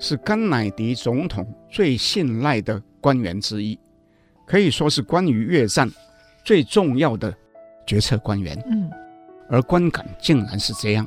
[0.00, 3.78] 是甘乃迪总统最信赖的官员之一。
[4.46, 5.90] 可以说是关于越战
[6.44, 7.34] 最重要的
[7.86, 8.90] 决策官员，嗯，
[9.48, 11.06] 而观感竟然是这样，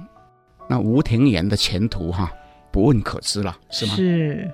[0.68, 2.32] 那吴廷琰的前途哈，
[2.72, 3.96] 不问可知了，是吗？
[3.96, 4.52] 是。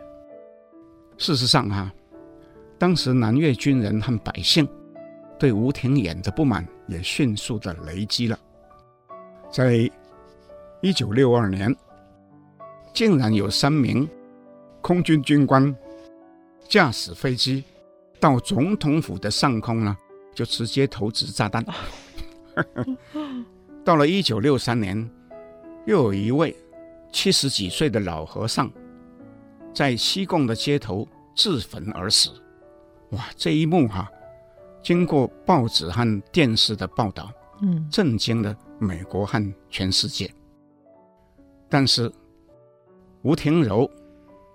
[1.17, 1.91] 事实上哈，
[2.77, 4.67] 当时南越军人和百姓
[5.39, 8.37] 对吴廷琰的不满也迅速的累积了，
[9.51, 9.89] 在
[10.81, 11.73] 一九六二年，
[12.93, 14.09] 竟然有三名
[14.81, 15.73] 空军军官
[16.67, 17.63] 驾驶飞机。
[18.23, 19.97] 到总统府的上空呢，
[20.33, 21.61] 就直接投掷炸弹。
[23.83, 24.97] 到了一九六三年，
[25.85, 26.55] 又有一位
[27.11, 28.71] 七十几岁的老和尚，
[29.73, 31.05] 在西贡的街头
[31.35, 32.29] 自焚而死。
[33.09, 34.11] 哇，这一幕哈、啊，
[34.81, 37.29] 经过报纸和电视的报道，
[37.61, 40.33] 嗯，震惊了美国和全世界。
[41.67, 42.09] 但是
[43.23, 43.91] 吴廷琹。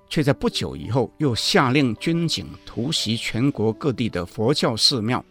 [0.08, 5.24] 却在不久以后又下令军警突袭全国各地的佛教寺庙，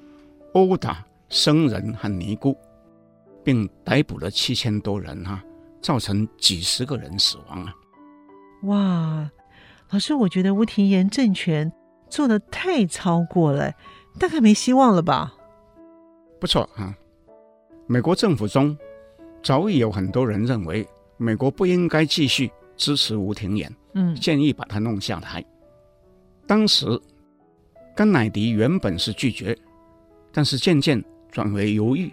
[0.54, 2.56] 殴打僧人和尼姑，
[3.44, 5.44] 并逮捕了七千多人哈、啊，
[5.82, 7.74] 造成几十个人死亡啊！
[8.64, 9.32] 哇，
[9.90, 11.72] 老师，我觉得吴廷琰政权
[12.10, 13.74] 做的太超过了，
[14.20, 15.34] 大概没希望了吧？
[16.40, 16.96] 不错啊，
[17.88, 18.78] 美国政府中
[19.42, 20.88] 早已有很多人认为，
[21.18, 23.70] 美国不应该继续支持吴廷琰。
[23.98, 25.44] 嗯，建议把他弄下台。
[26.46, 26.86] 当时，
[27.96, 29.58] 甘乃迪原本是拒绝，
[30.32, 32.12] 但是渐渐转为犹豫，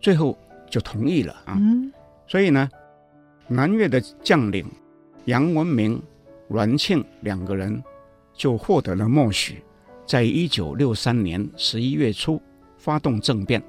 [0.00, 0.36] 最后
[0.70, 1.54] 就同意了啊。
[1.60, 1.92] 嗯，
[2.26, 2.66] 所以呢，
[3.46, 4.66] 南越的将领
[5.26, 6.02] 杨文明、
[6.48, 7.82] 阮庆两个人
[8.32, 9.62] 就获得了默许，
[10.06, 12.40] 在一九六三年十一月初
[12.78, 13.62] 发动政变，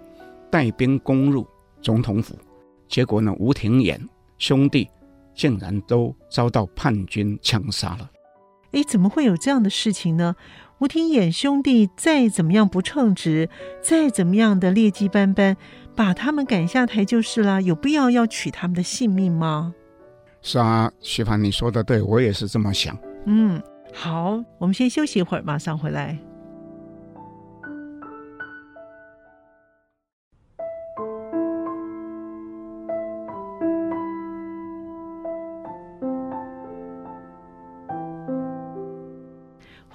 [0.49, 1.45] 带兵攻入
[1.81, 2.35] 总统府，
[2.87, 3.99] 结果呢，吴廷琰
[4.37, 4.89] 兄弟
[5.39, 8.09] 竟然都遭到叛军枪杀了。
[8.73, 10.35] 哎，怎么会有这样的事情呢？
[10.79, 13.49] 吴廷琰兄弟再怎么样不称职，
[13.81, 15.55] 再怎么样的劣迹斑斑，
[15.95, 19.73] 把他们赶下台就是了，有必要要取他们的性命吗？
[20.41, 22.97] 是啊，徐凡，你说的对，我也是这么想。
[23.25, 23.61] 嗯，
[23.93, 26.19] 好，我们先休息一会儿，马上回来。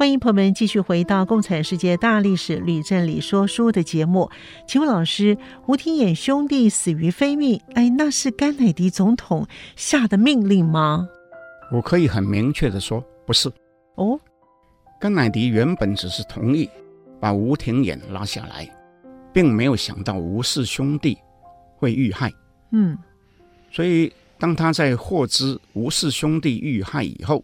[0.04, 4.30] 欢迎朋友们继续回到《共产世界大历史吕振理说书》的节目。
[4.68, 11.08] 请问老师，吴廷琰兄弟死于非命，哎，那是甘乃迪总统下的命令吗？
[11.72, 13.50] 我可以很明确的说，不是。
[13.94, 14.20] 哦，
[15.00, 16.68] 甘乃迪原本只是同意
[17.18, 18.68] 把吴廷琰拉下来，
[19.32, 21.16] 并没有想到吴氏兄弟
[21.78, 22.30] 会遇害。
[22.72, 22.94] 嗯，
[23.72, 27.42] 所以当他在获知吴氏兄弟遇害以后，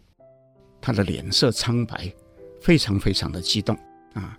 [0.79, 2.13] 他的脸色苍白。
[2.61, 3.75] 非常非常的激动
[4.13, 4.37] 啊！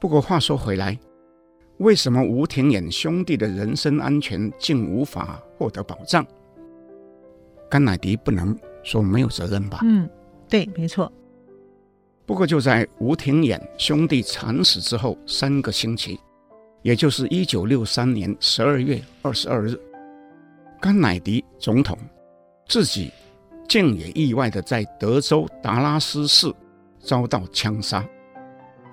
[0.00, 0.98] 不过话说回来，
[1.78, 6.24] 为什么吴廷琰兄弟的人身安全竟无法获得保障？
[7.68, 9.80] 甘乃迪不能说没有责任吧？
[9.82, 10.08] 嗯，
[10.48, 11.10] 对，没错。
[12.24, 16.18] 不过就在吴廷琰兄弟惨死之后三个星期，
[16.82, 19.78] 也就是一九六三年十二月二十二日，
[20.80, 21.98] 甘乃迪总统
[22.68, 23.10] 自己
[23.68, 26.52] 竟也意外的在德州达拉斯市。
[27.04, 28.04] 遭到枪杀，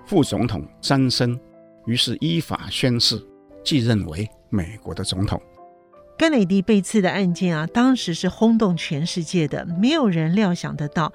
[0.05, 1.39] 副总统詹森
[1.85, 3.19] 于是依法宣誓
[3.63, 5.41] 继任为美国的总统。
[6.17, 11.11] 甘乃迪被刺的案件啊，当时是轰动全世界的，没有人料想得到。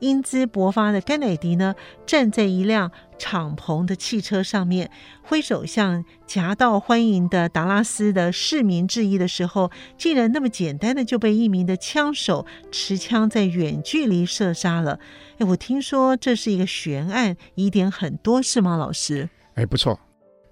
[0.00, 1.74] 英姿勃发的甘乃迪呢，
[2.06, 4.90] 站在一辆敞篷的汽车上面，
[5.22, 15.00] 挥手向夹道欢迎的达拉斯的市民致意的时候，竟然那么简单的就被一名的枪手持枪在远距离射杀了。
[15.38, 19.28] 哎，我听说这是一个悬案，疑点很多，是吗，老师？
[19.54, 19.98] 哎，不错，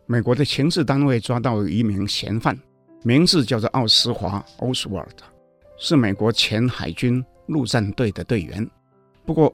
[0.07, 2.59] 美国的情治单位抓到一名嫌犯，
[3.05, 5.07] 名字叫做奥斯华 （Oswald），
[5.79, 8.69] 是美国前海军陆战队的队员。
[9.27, 9.53] 不过，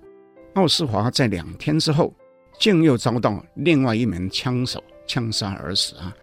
[0.52, 2.12] 奥斯华在两天之后，
[2.58, 6.14] 竟又遭到另外一名枪手枪杀而死啊！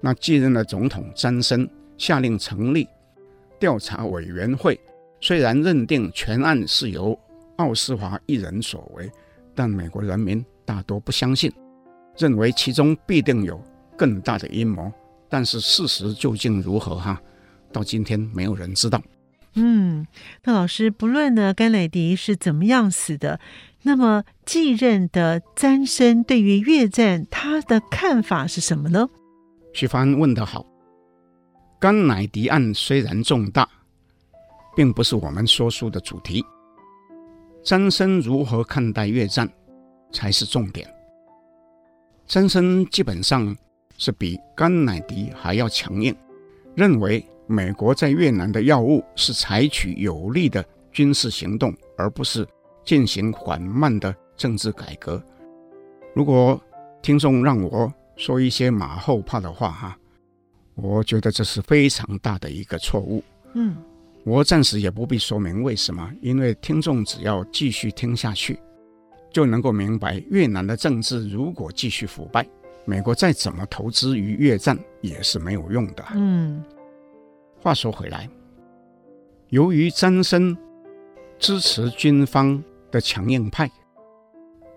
[0.00, 2.86] 那继任的总统詹森下令成立
[3.58, 4.78] 调查委员会，
[5.20, 7.18] 虽然认定全案是由
[7.56, 9.10] 奥斯华一人所为，
[9.56, 11.52] 但美国人民大多不相信，
[12.16, 13.60] 认为其中必定有
[13.96, 14.90] 更大的阴谋。
[15.28, 16.94] 但是事实究竟如何？
[16.94, 17.20] 哈，
[17.72, 19.02] 到今天没有人知道。
[19.56, 20.06] 嗯，
[20.42, 23.38] 那老师，不论呢甘乃迪是怎么样死的，
[23.82, 29.08] 那么继任的詹森对于越战他的看法是什么呢？
[29.72, 30.66] 徐帆问得好，
[31.78, 33.68] 甘乃迪案虽然重大，
[34.74, 36.44] 并不是我们说书的主题，
[37.62, 39.48] 詹森如何看待越战
[40.12, 40.88] 才是重点。
[42.26, 43.56] 詹森基本上
[43.98, 46.12] 是比甘乃迪还要强硬，
[46.74, 47.24] 认为。
[47.46, 52.46] 美国在越南的要务是采取有力的军事行动，而不是
[52.84, 55.22] 进行缓慢的政治改革。
[56.14, 56.60] 如果
[57.02, 59.98] 听众让我说一些马后炮的话，哈，
[60.74, 63.22] 我觉得这是非常大的一个错误。
[63.52, 63.76] 嗯，
[64.24, 68.58] 我暂时也不必说明为什么，因为听众只要继续听下去，
[69.30, 72.46] 就能够明白越南的政治如果继续腐败，
[72.86, 76.04] 美国再怎么投资于越战也是没有用的。
[76.14, 76.64] 嗯。
[77.64, 78.28] 话说回来，
[79.48, 80.54] 由于詹森
[81.38, 83.70] 支持军方的强硬派，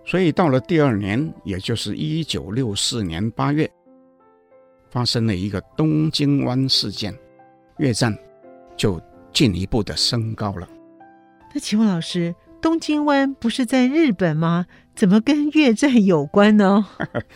[0.06, 3.70] 所以到了第二年，也就是一九六四年八月，
[4.90, 7.14] 发生了一个东京湾事件，
[7.76, 8.16] 越战
[8.74, 8.98] 就
[9.34, 10.66] 进一步的升高了。
[11.52, 14.64] 那请问老师，东京湾不是在日本吗？
[14.94, 16.86] 怎么跟越战有关呢？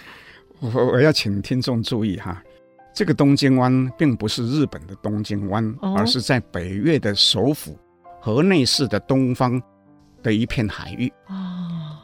[0.61, 2.43] 我我要请听众注意哈。
[2.94, 7.78] 这个东京湾并不是日本的东京湾，而是在北越的首府
[8.20, 9.61] 河内市的东方
[10.22, 11.11] 的一片海域。
[11.28, 11.98] 哦，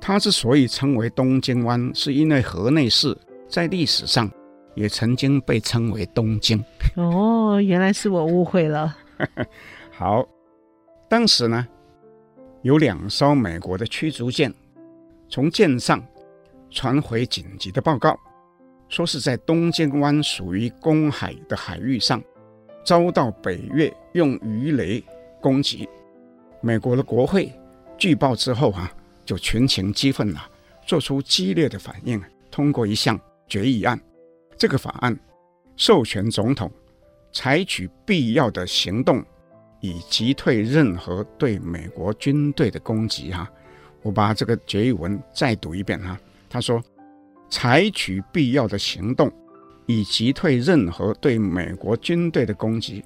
[0.00, 3.16] 它之所以称为东京湾，是因为河内市
[3.48, 4.30] 在历史上
[4.74, 6.62] 也曾经被称为东京。
[6.96, 8.94] 哦，原来是我误会了。
[9.90, 10.28] 好，
[11.08, 11.66] 当时呢，
[12.60, 14.52] 有两艘美国的驱逐舰
[15.26, 16.04] 从舰上
[16.70, 18.14] 传回紧急的报告。
[18.88, 22.22] 说是在东京湾属于公海的海域上，
[22.84, 25.02] 遭到北越用鱼雷
[25.40, 25.88] 攻击。
[26.60, 27.52] 美国的国会
[27.98, 28.92] 据报之后啊，
[29.24, 30.50] 就群情激愤了，
[30.86, 33.18] 做出激烈的反应，通过一项
[33.48, 34.00] 决议案。
[34.56, 35.18] 这个法案
[35.76, 36.70] 授权总统
[37.32, 39.22] 采取必要的行动，
[39.80, 43.30] 以击退任何对美国军队的攻击。
[43.32, 43.50] 哈，
[44.02, 46.00] 我把这个决议文再读一遍。
[46.00, 46.18] 哈，
[46.48, 46.82] 他说
[47.56, 49.32] ：“采取必要的行动，
[49.86, 53.02] 以击退任何对美国军队的攻击。”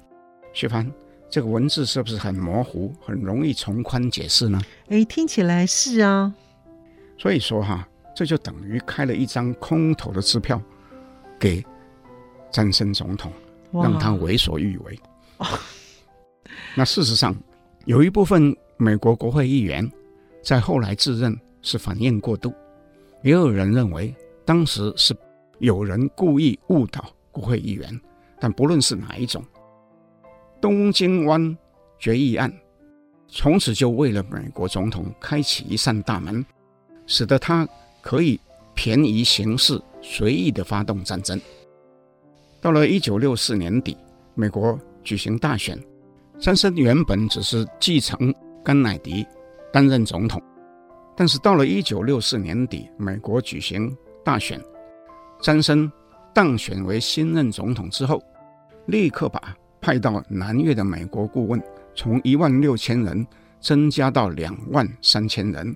[0.51, 0.85] 薛帆，
[1.29, 4.61] 这个文字是不是很模糊，很容易从宽解释呢？
[4.89, 6.33] 哎，听起来是啊。
[7.17, 10.61] 所以说哈，这就等于开了一张空头的支票
[11.39, 11.63] 给
[12.51, 13.31] 詹森总统，
[13.71, 14.99] 让他为所欲为。
[16.75, 17.33] 那事实上，
[17.85, 19.89] 有一部分美国国会议员
[20.43, 22.53] 在后来自认是反应过度，
[23.23, 24.13] 也有人认为
[24.45, 25.15] 当时是
[25.59, 27.99] 有人故意误导国会议员。
[28.39, 29.43] 但不论是哪一种，
[30.59, 31.57] 东京湾
[31.99, 32.51] 决议案
[33.27, 36.43] 从此就为了美国总统开启一扇大门。
[37.07, 37.67] 使得他
[38.01, 38.39] 可以
[38.73, 41.39] 便宜行事，随意的发动战争。
[42.61, 43.97] 到了一九六四年底，
[44.33, 45.77] 美国举行大选，
[46.39, 49.25] 三森原本只是继承甘乃迪
[49.73, 50.41] 担任总统，
[51.17, 53.93] 但是到了一九六四年底，美国举行
[54.23, 54.59] 大选，
[55.41, 55.91] 詹森
[56.33, 58.21] 当选为新任总统之后，
[58.87, 61.61] 立刻把派到南越的美国顾问
[61.95, 63.25] 从一万六千人
[63.59, 65.75] 增加到两万三千人。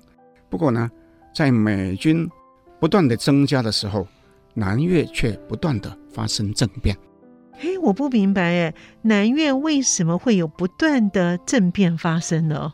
[0.50, 0.90] 不过呢，
[1.34, 2.30] 在美军
[2.80, 4.08] 不断的增加的时候，
[4.54, 6.96] 南越却不断的发生政变。
[7.54, 12.74] 嘿，我不明白，哎，南越为什么会有不断的政变发生呢？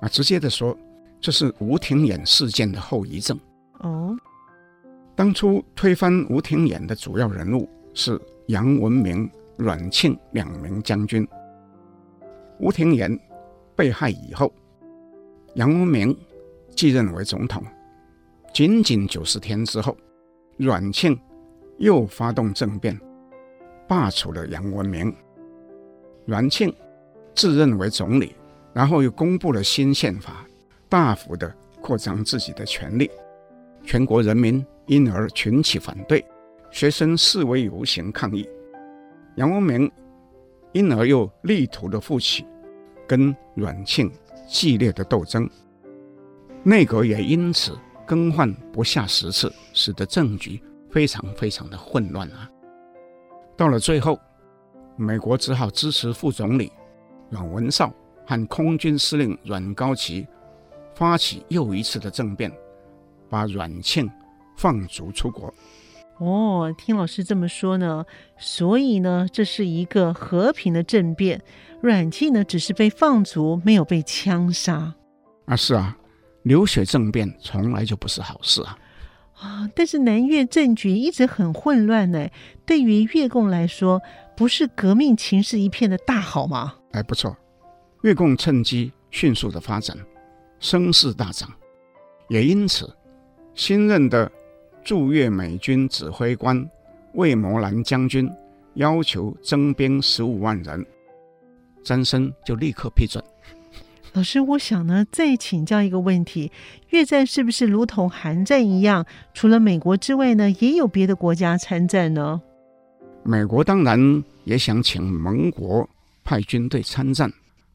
[0.00, 0.76] 啊，直接的说，
[1.20, 3.38] 这是吴廷琰事件的后遗症。
[3.80, 4.16] 哦，
[5.16, 11.26] 当初推翻吴廷琰的主要人物是杨文明、阮庆两名将军。
[12.60, 13.18] 吴廷琰
[13.74, 14.52] 被害以后，
[15.54, 16.14] 杨文明
[16.74, 17.64] 继任为总统。
[18.52, 19.96] 仅仅九十天之后，
[20.58, 21.18] 阮庆
[21.78, 22.98] 又发动政变，
[23.88, 25.14] 罢黜了杨文明。
[26.26, 26.70] 阮庆
[27.34, 28.34] 自认为总理，
[28.74, 30.46] 然后又公布了新宪法，
[30.90, 31.50] 大幅的
[31.80, 33.10] 扩张自己的权力。
[33.82, 36.24] 全国人民因而群起反对，
[36.70, 38.48] 学生示威游行抗议。
[39.36, 39.90] 杨文明
[40.72, 42.44] 因而又力图的复起，
[43.06, 44.10] 跟阮庆
[44.48, 45.48] 激烈的斗争。
[46.62, 47.78] 内阁也因此。
[48.06, 52.48] 更换不下十次，使得政局非常非常的混乱啊！
[53.56, 54.16] 到了最后，
[54.94, 56.70] 美国只好支持副总理
[57.30, 57.92] 阮文绍
[58.24, 60.24] 和空军司令阮高祺
[60.94, 62.48] 发起又一次的政变，
[63.28, 64.08] 把阮庆
[64.56, 65.52] 放逐出国。
[66.18, 68.04] 哦，听老师这么说呢，
[68.38, 71.42] 所以呢，这是一个和平的政变，
[71.80, 74.94] 阮庆呢只是被放逐，没有被枪杀。
[75.44, 75.96] 啊，是啊。
[76.42, 78.78] 流血政变从来就不是好事啊！
[79.34, 82.28] 啊，但是南越政局一直很混乱呢。
[82.64, 84.00] 对于越共来说，
[84.36, 86.76] 不是革命情势一片的大好吗？
[86.92, 87.36] 哎，不错，
[88.02, 89.96] 越共趁机迅速的发展，
[90.60, 91.52] 声势大涨。
[92.28, 92.96] 也因此，
[93.56, 94.30] 新任的
[94.86, 96.64] 驻越美军指挥官
[97.14, 98.30] 魏摩兰将军
[98.74, 100.86] 要求征兵十五万人，
[101.82, 103.22] 詹森就立刻批准。
[104.12, 106.52] 老师，我想呢，再请教一个问题：
[106.90, 112.40] 越战是不是如同韩战一样，除了美国之外呢，也有别的国家参战呢？
[113.24, 115.88] 美国当然也想请盟国
[116.22, 117.28] 派军队参战，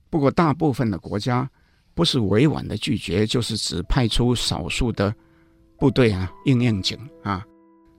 [0.09, 1.49] 不过大部分的国家
[1.93, 5.13] 不是委婉的拒绝，就是只派出少数的
[5.81, 7.43] 部队啊，应应景啊。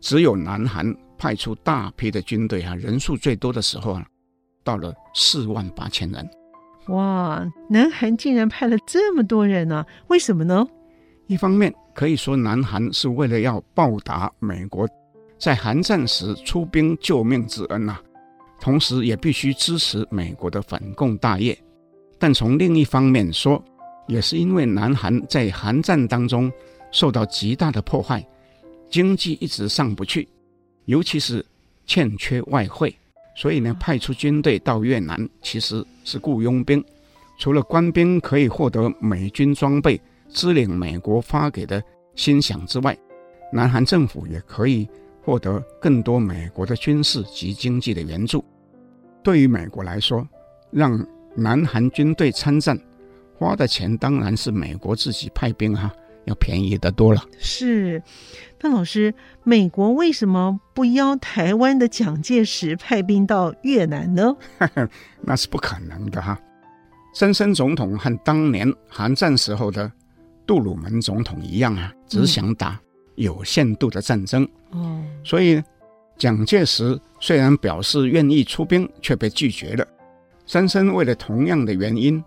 [0.00, 4.06] 只有南韩派出大批的军队啊，人数最多的时候啊，
[4.62, 6.30] 到了四万八千人。
[6.86, 9.78] 哇，南韩竟然派了这么多人呢？
[9.78, 9.86] 啊？
[10.06, 10.64] 为什么呢？
[11.26, 14.88] 一方面可以说，南韩是为了要报答美国
[15.36, 18.02] 在韩战时出兵救命之恩呐，啊，
[18.60, 21.58] 同时也必须支持美国的反共大业。
[22.16, 23.60] 但从另一方面说，
[24.06, 26.50] 也是因为南韩在韩战当中
[26.92, 28.24] 受到极大的破坏，
[28.88, 30.28] 经济一直上不去，
[30.84, 31.44] 尤其是
[31.86, 32.94] 欠缺外汇。
[33.34, 36.84] 所以呢，派出军队到越南其实是雇佣兵，
[37.38, 41.82] 除了官兵可以获得美军装备、支领美国发给的
[42.14, 42.96] 薪饷之外，
[43.50, 44.86] 南韩政府也可以
[45.24, 48.44] 获得更多美国的军事及经济的援助。
[49.22, 50.28] 对于美国来说，
[50.70, 51.02] 让
[51.34, 52.78] 南韩军队参战，
[53.38, 55.90] 花的钱当然是美国自己派兵哈。
[56.24, 57.24] 要便宜的多了。
[57.38, 58.02] 是，
[58.60, 64.36] 那老师，美国为什么不邀台湾的蒋介石派兵到越南呢？
[65.22, 66.38] 那是不可能的哈。
[67.14, 69.90] 森森总统和当年韩战时候的
[70.46, 72.80] 杜鲁门总统一样啊，只想打
[73.16, 74.48] 有限度的战争。
[74.70, 75.62] 哦，所以
[76.16, 79.86] 蒋介石虽然表示愿意出兵，却被拒绝了。
[80.46, 82.22] 森森为了同样的原因，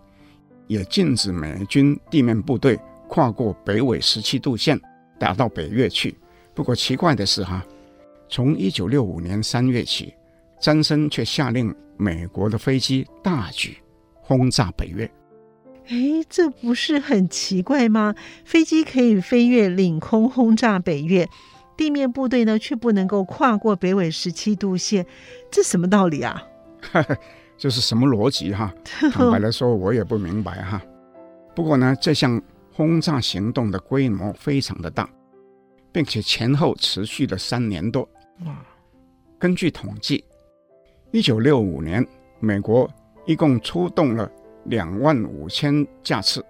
[0.68, 2.78] 也禁止美军地面部队
[3.08, 4.80] 跨过北纬十七度线，
[5.18, 6.16] 打到北越去。
[6.54, 7.64] 不过奇怪的是，哈，
[8.28, 10.14] 从一九六五年三月起，
[10.60, 13.76] 詹森却下令美国的飞机大举
[14.20, 15.04] 轰炸北越。
[15.88, 18.14] 哎，这不是很奇怪吗？
[18.44, 21.28] 飞机可以飞越领空轰炸北越，
[21.76, 25.06] 地面部队呢却不能够跨过北纬十七度线，
[25.50, 26.42] 这什么道理啊？
[27.56, 28.74] 这是什么逻辑哈？
[29.12, 30.82] 坦白来说，我也不明白哈。
[31.54, 32.42] 不过呢，这项
[32.76, 35.08] 轰炸行动的规模非常的大，
[35.90, 38.06] 并且前后持续了三年多。
[38.44, 38.62] 哇！
[39.38, 40.22] 根据统计，
[41.10, 42.06] 一九六五年，
[42.38, 42.86] 美国
[43.24, 44.30] 一共出动了。
[44.68, 46.44] 两万五千架次，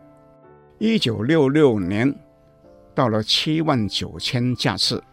[0.79, 2.13] 一九六六年
[2.95, 5.05] 到了七万九千架次，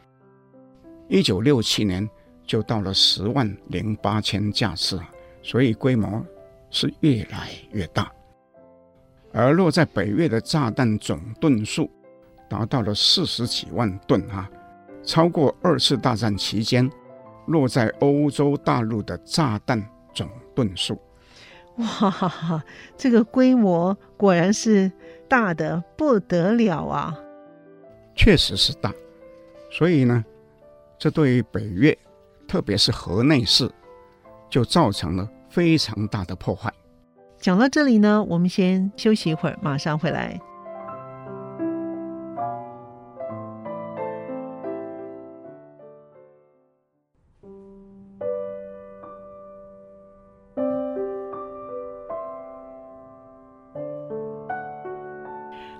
[1.10, 2.10] 一九六七年
[2.46, 4.98] 就到了十万零八千架次，
[5.42, 6.26] 所以规模
[6.70, 8.10] 是越来越大。
[9.34, 11.90] 而落在北越的炸弹总吨数
[12.48, 14.48] 达到了四十几万吨啊，
[15.04, 16.90] 超过二次大战期间
[17.48, 21.02] 落在欧洲大陆的炸弹总吨数。
[21.78, 22.64] 哇哈哈，
[22.96, 24.92] 这个规模果然是
[25.28, 27.18] 大的不得了啊！
[28.16, 28.94] 确实是大，
[29.72, 30.24] 所以呢，
[31.00, 31.98] 这对于北越，
[32.48, 33.68] 特别是河内市，
[34.48, 36.72] 就造成了非常大的破坏。
[37.44, 40.40] 讲到这里呢，我们先休息一会儿，马上回来。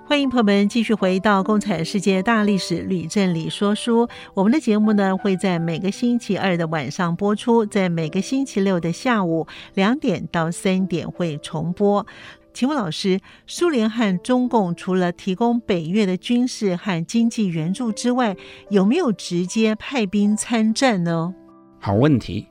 [0.06, 4.06] 欢迎朋友们继续回到《共产世界大历史吕振理说书》。
[4.34, 12.06] 我们的节目呢，会在每个星期二的晚上播出，在每个星期六的下午两点到三点会重播。
[12.52, 18.36] 请问老师，苏联和中共除了提供北越的军事和经济援助之外，
[18.68, 21.34] 有没有直接派兵参战呢？
[21.80, 22.46] 好问题。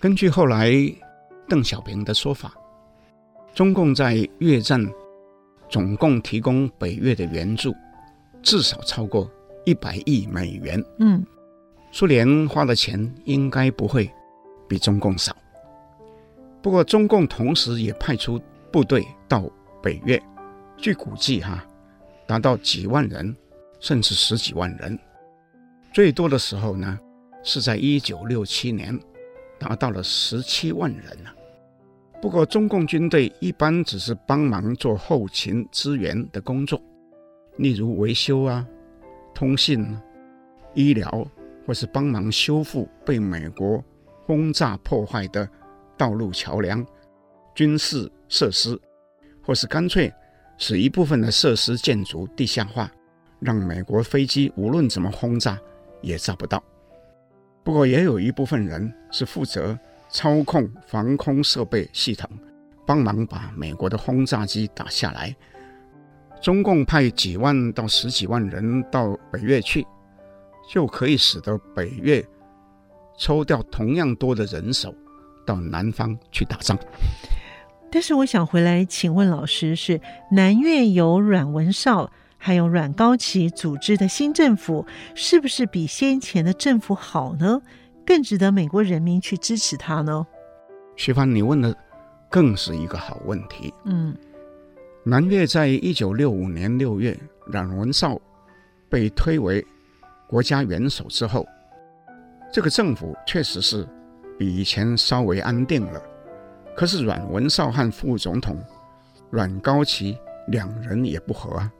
[0.00, 0.72] 根据后来
[1.48, 2.52] 邓小平的说法，
[3.54, 4.84] 中共在越战。
[5.68, 7.74] 总共提供北越的援助
[8.42, 9.30] 至少超过
[9.64, 10.82] 一百亿美元。
[10.98, 11.24] 嗯，
[11.90, 14.10] 苏联花的钱应该不会
[14.68, 15.36] 比中共少。
[16.62, 18.40] 不过，中共同时也派出
[18.72, 19.48] 部队到
[19.82, 20.20] 北越，
[20.76, 21.64] 据估计哈，
[22.26, 23.34] 达到几万人，
[23.78, 24.98] 甚至十几万人。
[25.92, 26.98] 最多的时候呢，
[27.42, 28.98] 是在一九六七年，
[29.58, 31.30] 达到了十七万人呢。
[32.20, 36.80] 不过，中共军队一般只是帮忙做后勤支援的工作，
[37.58, 38.66] 例如维修啊、
[39.34, 39.86] 通信、
[40.74, 41.24] 医疗，
[41.66, 43.84] 或是帮忙修复被美国
[44.24, 45.48] 轰炸破坏的
[45.96, 46.84] 道路桥梁、
[47.54, 48.80] 军事设施，
[49.42, 50.12] 或是干脆
[50.58, 52.90] 使一部分的设施建筑地下化，
[53.38, 55.56] 让美国飞机无论怎么轰炸
[56.00, 56.60] 也炸不到。
[57.62, 59.78] 不过，也有一部分人是负责。
[60.08, 62.28] 操控防空设备系统，
[62.86, 65.34] 帮忙把美国的轰炸机打下来。
[66.40, 69.86] 中共派几万到十几万人到北越去，
[70.70, 72.24] 就可以使得北越
[73.18, 74.94] 抽调同样多的人手
[75.46, 76.78] 到南方去打仗。
[77.90, 80.00] 但是我想回来请问老师是，
[80.30, 87.62] 南越由阮文绍还有阮高祺组织的新政府，是不是比先前的政府好呢？
[88.06, 90.26] 更值得美国人民去支持他呢？
[90.94, 91.76] 徐帆，你问的
[92.30, 93.74] 更是一个好问题。
[93.84, 94.16] 嗯，
[95.02, 98.18] 南越在一九六五年六月，阮文绍
[98.88, 99.64] 被推为
[100.28, 101.44] 国家元首之后，
[102.52, 103.86] 这个政府确实是
[104.38, 106.00] 比以前稍微安定了。
[106.76, 108.56] 可是阮文绍和副总统
[109.30, 110.16] 阮高祺
[110.48, 111.72] 两人也不和啊，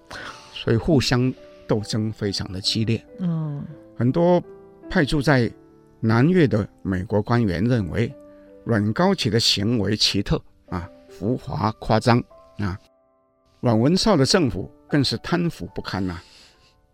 [0.53, 1.33] 所以互相
[1.69, 3.03] 斗争非常的激烈。
[3.21, 3.65] 嗯，
[3.97, 4.43] 很多
[4.91, 5.51] 派驻在
[6.01, 8.15] 南越的美国官员认为，
[8.65, 12.23] 阮高祺的行为奇特啊，浮华夸张
[12.59, 12.79] 啊。
[13.61, 16.23] 阮文绍的政府更是贪腐不堪呐、啊，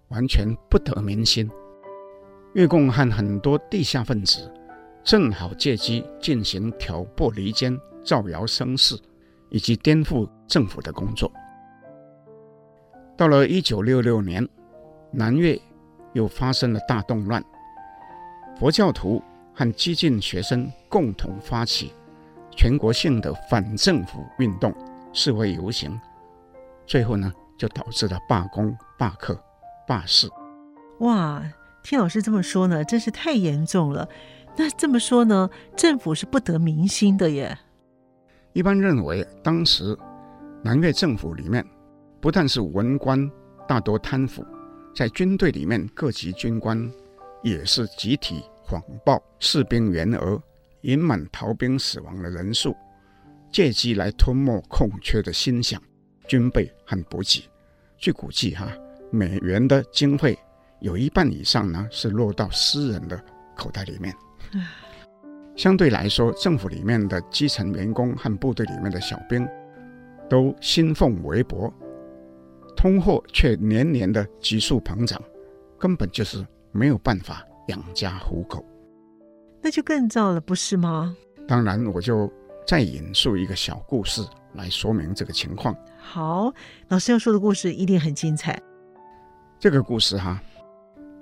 [0.09, 1.51] 完全不得民心。
[2.55, 4.51] 越共和很多地下分子
[5.03, 8.95] 正好借机进行挑拨离间、造谣生事
[9.51, 11.31] 以及颠覆政府的工作。
[13.17, 14.47] 到了一九六六年，
[15.11, 15.61] 南越
[16.13, 17.43] 又发生了大动乱。
[18.63, 19.21] 佛教徒
[19.53, 21.93] 和激进学生共同发起
[22.53, 24.73] 全国性的反政府运动、
[25.13, 26.01] 示威游行，
[26.87, 29.37] 最后呢，就导致了罢工、罢课、
[29.85, 30.29] 罢市。
[31.01, 31.43] 哇，
[31.83, 34.09] 听老师这么说呢，真是太严重了。
[34.57, 37.59] 那这么说呢，政府是不得民心的耶。
[38.53, 39.99] 一般认为，当时
[40.63, 41.67] 南越政府里面
[42.21, 43.29] 不但是文官
[43.67, 44.47] 大多贪腐，
[44.95, 46.89] 在军队里面各级军官
[47.43, 50.43] 也是集体谎报士兵员额，
[50.83, 52.75] 隐瞒逃兵死亡的人数，
[53.51, 55.79] 借机来吞没空缺的薪饷、
[56.27, 57.49] 军备和补给。
[57.99, 58.69] 据估计，哈，
[59.11, 60.39] 美元的经费
[60.81, 63.23] 有一半以上呢是落到私人的
[63.57, 64.15] 口袋里面。
[65.55, 69.47] 相对来说，政府里面的基层员工和部队里面的小兵，
[70.29, 71.73] 都薪俸微薄，
[72.75, 75.23] 通货却年年的急速膨胀，
[75.79, 78.65] 根本就是没有办法养家糊口。
[79.61, 81.17] 那就更糟了，不是吗？
[81.47, 82.31] 当然，我就
[82.67, 85.75] 再引述一个小故事来说明这个情况。
[85.99, 86.53] 好，
[86.89, 88.61] 老师要说的故事一定很精彩。
[89.59, 90.41] 这个故事哈，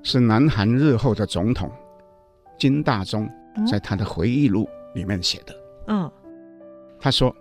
[0.02, 1.70] 是南韩日后的总统。
[2.58, 3.28] 金大中
[3.70, 5.54] 在他的回忆录里面写的。
[5.86, 6.12] 嗯、哦，
[6.98, 7.34] 他说，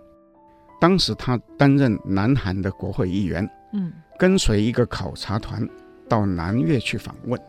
[0.79, 5.67] 当时他担任南韩的国会议员，嗯，跟随一个考察团
[6.07, 7.39] 到南越去访问。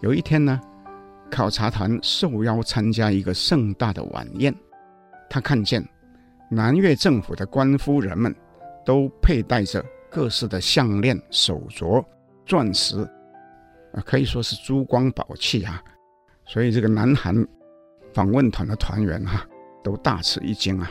[0.00, 0.60] 有一天呢，
[1.30, 4.54] 考察团受邀参加一个盛大的晚宴，
[5.28, 5.86] 他看见
[6.50, 8.34] 南越政府的官夫人们
[8.84, 12.04] 都佩戴着各式的项链、手镯、
[12.44, 13.00] 钻石，
[13.92, 15.82] 啊，可以说是珠光宝气啊。
[16.44, 17.46] 所以这个南韩
[18.12, 19.46] 访问团的团员哈、啊，
[19.84, 20.90] 都大吃一惊啊。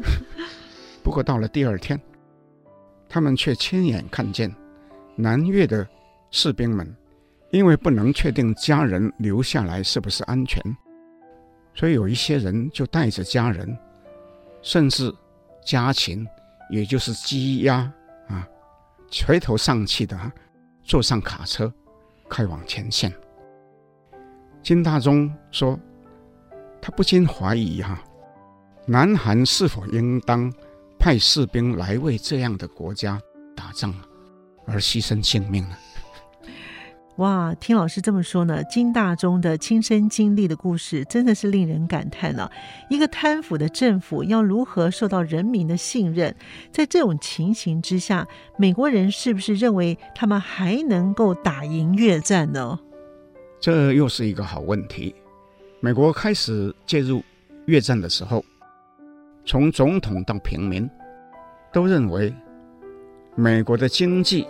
[1.02, 1.98] 不过到了第二天，
[3.08, 4.54] 他们却亲眼看见
[5.16, 5.88] 南越的
[6.30, 6.94] 士兵们，
[7.50, 10.62] 因为不能确定家人留下来是不是安全，
[11.74, 13.76] 所以有一些人就带着家人，
[14.62, 15.12] 甚至
[15.64, 16.26] 家禽，
[16.70, 17.92] 也就是鸡鸭
[18.28, 18.46] 啊，
[19.10, 20.16] 垂头丧气的、
[20.84, 21.72] 坐上卡车，
[22.28, 23.12] 开往前线。
[24.62, 25.78] 金大中说
[26.80, 27.98] ：“他不禁怀疑哈、
[28.86, 30.52] 南韩是否应当
[30.98, 33.20] 派士兵来为这样的国家
[33.56, 33.92] 打仗，
[34.66, 35.76] 而牺牲性命呢？”
[37.20, 42.52] 哇，听老师这么说呢，金大中的亲身经历的故事真的是令人感叹呢、啊。
[42.88, 46.34] 一个贪腐的政府要如何受到人民的信任？
[46.72, 52.78] 在这种情形之下，美国人是不是认为他们还能够打赢越战呢？
[53.60, 55.14] 这又是一个好问题。
[55.80, 57.22] 美国开始介入
[57.66, 58.42] 越战的时候，
[59.44, 60.88] 从总统到平民
[61.70, 62.34] 都认为，
[63.34, 64.46] 美国的经济、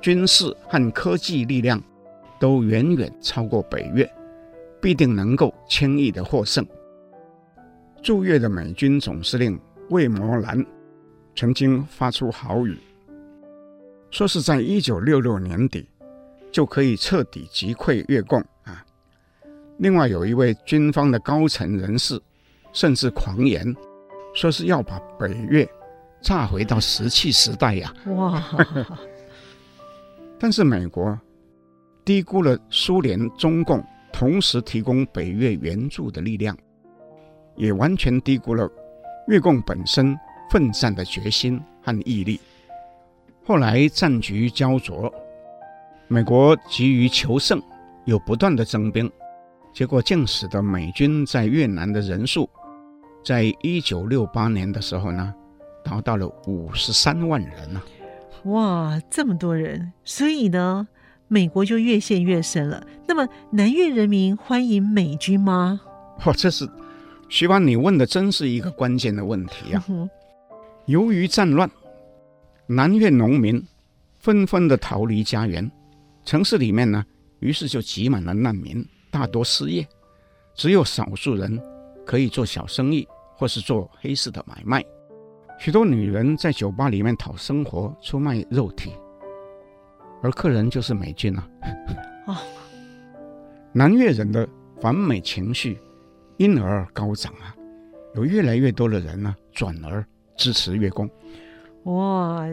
[0.00, 1.82] 军事和科技力量
[2.38, 4.10] 都远远超过北越，
[4.80, 6.66] 必定能够轻易的获胜。
[8.02, 9.58] 驻越的美军总司令
[9.90, 10.64] 魏摩兰
[11.34, 12.76] 曾经发出豪语，
[14.10, 15.86] 说是在一九六六年底。
[16.52, 18.86] 就可以彻底击溃越共啊！
[19.78, 22.16] 另外有一位军方的高层人士，
[22.72, 23.74] 甚至狂言，
[24.36, 25.68] 说是要把北越
[26.22, 27.92] 炸回到石器时代呀！
[28.06, 28.40] 哇！
[30.38, 31.18] 但是美国
[32.04, 33.82] 低估了苏联、中共
[34.12, 36.56] 同时提供北越援助的力量，
[37.56, 38.70] 也完全低估了
[39.28, 40.16] 越共本身
[40.50, 42.40] 奋战的决心和毅力。
[43.44, 45.12] 后来战局胶着。
[46.06, 47.60] 美国急于求胜，
[48.04, 49.10] 又不断的增兵，
[49.72, 52.48] 结果竟使得美军在越南的人数，
[53.24, 55.34] 在一九六八年的时候呢，
[55.82, 57.82] 达到了五十三万人呢、
[58.44, 59.90] 哇，这么多人！
[60.04, 60.86] 所以呢，
[61.34, 62.86] 美国就越陷越深了。
[63.08, 65.80] 那么，南越人民欢迎美军吗？
[66.24, 66.64] 哦，这是
[67.28, 69.84] 徐帆，你问的真是一个关键的问题啊！
[69.88, 70.08] 嗯、
[70.86, 71.68] 由于战乱，
[72.68, 73.60] 南越农民
[74.20, 75.68] 纷纷的逃离家园。
[76.24, 77.04] 城市里面呢，
[77.40, 79.84] 于是就挤满了难民，大多失业，
[80.54, 81.60] 只有少数人
[82.06, 84.84] 可以做小生意或是做黑市的买卖。
[85.58, 88.92] 许多女人在酒吧里面讨生活，出卖肉体，
[90.24, 91.46] 而客人就是美军啊。
[92.26, 92.36] 哦，
[93.72, 94.48] 南越人的
[94.80, 95.78] 反美情绪
[96.38, 97.54] 因而高涨啊，
[98.14, 100.02] 有越来越多的人呢转而
[100.34, 101.06] 支持越共。
[101.84, 102.48] 哇！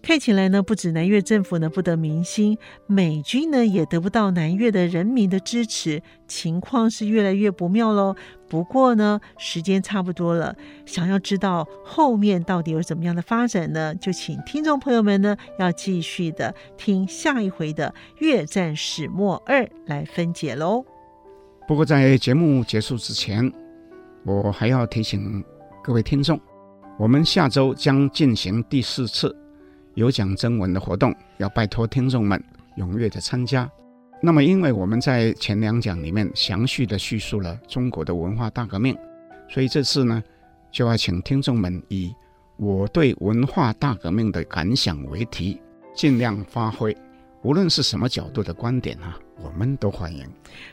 [0.00, 8.14] 看起来呢，不止南越政府呢不得民心，美军呢也得不到南越的人民的支持，情况是越来越不妙喽。
[8.48, 13.94] 不过呢，时间差不多了，想要知道后面到底有怎么样的发展呢？
[13.96, 17.92] 就请听众朋友们呢要继续的听下一回的
[18.24, 20.84] 《越战始末二》来分解喽。
[21.66, 23.52] 不过在节目结束之前，
[24.24, 25.44] 我还要提醒
[25.84, 26.40] 各位听众，
[26.98, 29.36] 我们下周将进行第四次。
[29.98, 32.40] 有奖征文的活动，要拜托听众们
[32.76, 33.68] 踊跃的参加。
[34.22, 38.96] 那么，因为我们在前两讲里面详细的叙述了中国的文化大革命，
[39.48, 40.22] 所以这次呢，
[40.70, 42.14] 就要请听众们以
[42.58, 45.60] 我对文化大革命的感想为题，
[45.96, 46.96] 尽量发挥，
[47.42, 49.18] 无论是什么角度的观点啊。
[49.42, 50.26] 我们都欢迎。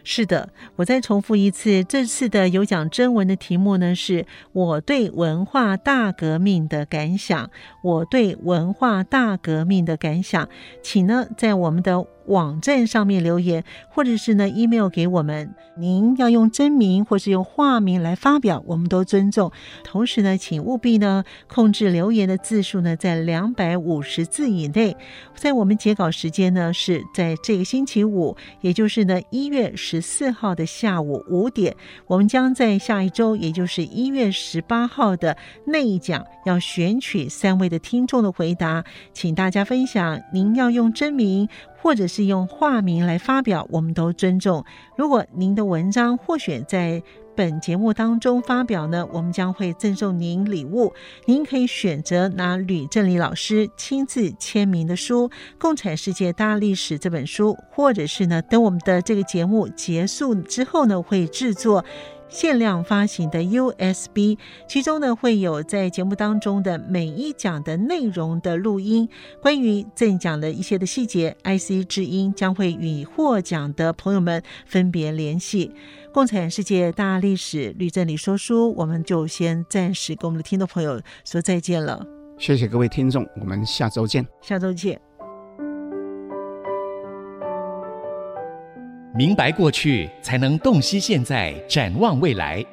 [0.04, 7.50] 是的，我再重复一次，这次的有奖征文的题目呢，是我对文化大革命的感想。
[7.84, 10.50] 我对文化大革命的感想，
[10.82, 12.06] 请呢在我们的。
[12.28, 19.52] 网站上面留言，或者是呢 email 给我们，您要用真名或是用化名来发表，我们都尊重。
[19.84, 24.96] 同时呢，请务必呢控制留言的字数呢在两百五十字以内。
[25.36, 31.76] 在我们截稿时间呢是在这个星期五，也就是呢一月十四号的下午五点。
[32.08, 40.22] 我们将在下一周，也就是一月十八号的那一讲，要选取三位的听众的回答，请大家分享。
[40.34, 41.48] 您要用真名。
[41.82, 44.66] 或者是用化名来发表，我们都尊重。
[44.96, 47.02] 如果您的文章获选在
[47.36, 50.94] 本节目当中发表呢，我们将会赠送您礼物。
[51.26, 55.30] 您可以选择拿吕正礼老师亲自签名的书
[55.60, 61.84] 《共产世界大历史》这本书，或者是呢，等我们的这个节目结束之后呢，会制作。
[62.28, 69.08] 限量发行的 USB，其中呢会有在节目当中的每一讲的内容的录音，
[69.40, 75.72] 关于赠奖的一些的细节，IC 之音将会与获奖的朋友们分别联系。
[76.16, 82.08] 共产世界大历史吕正理说书，我们就先暂时跟我们的听众朋友说再见了。
[82.38, 84.26] 谢谢各位听众，我们下周见。
[84.42, 84.98] 下周见。
[89.14, 92.66] 明白过去，才能洞悉现在，展望未来。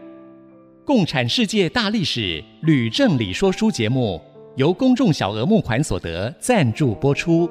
[0.84, 4.22] 共产世界大历史吕正理说书节目
[4.54, 7.50] 由公众小额募款所得赞助播出。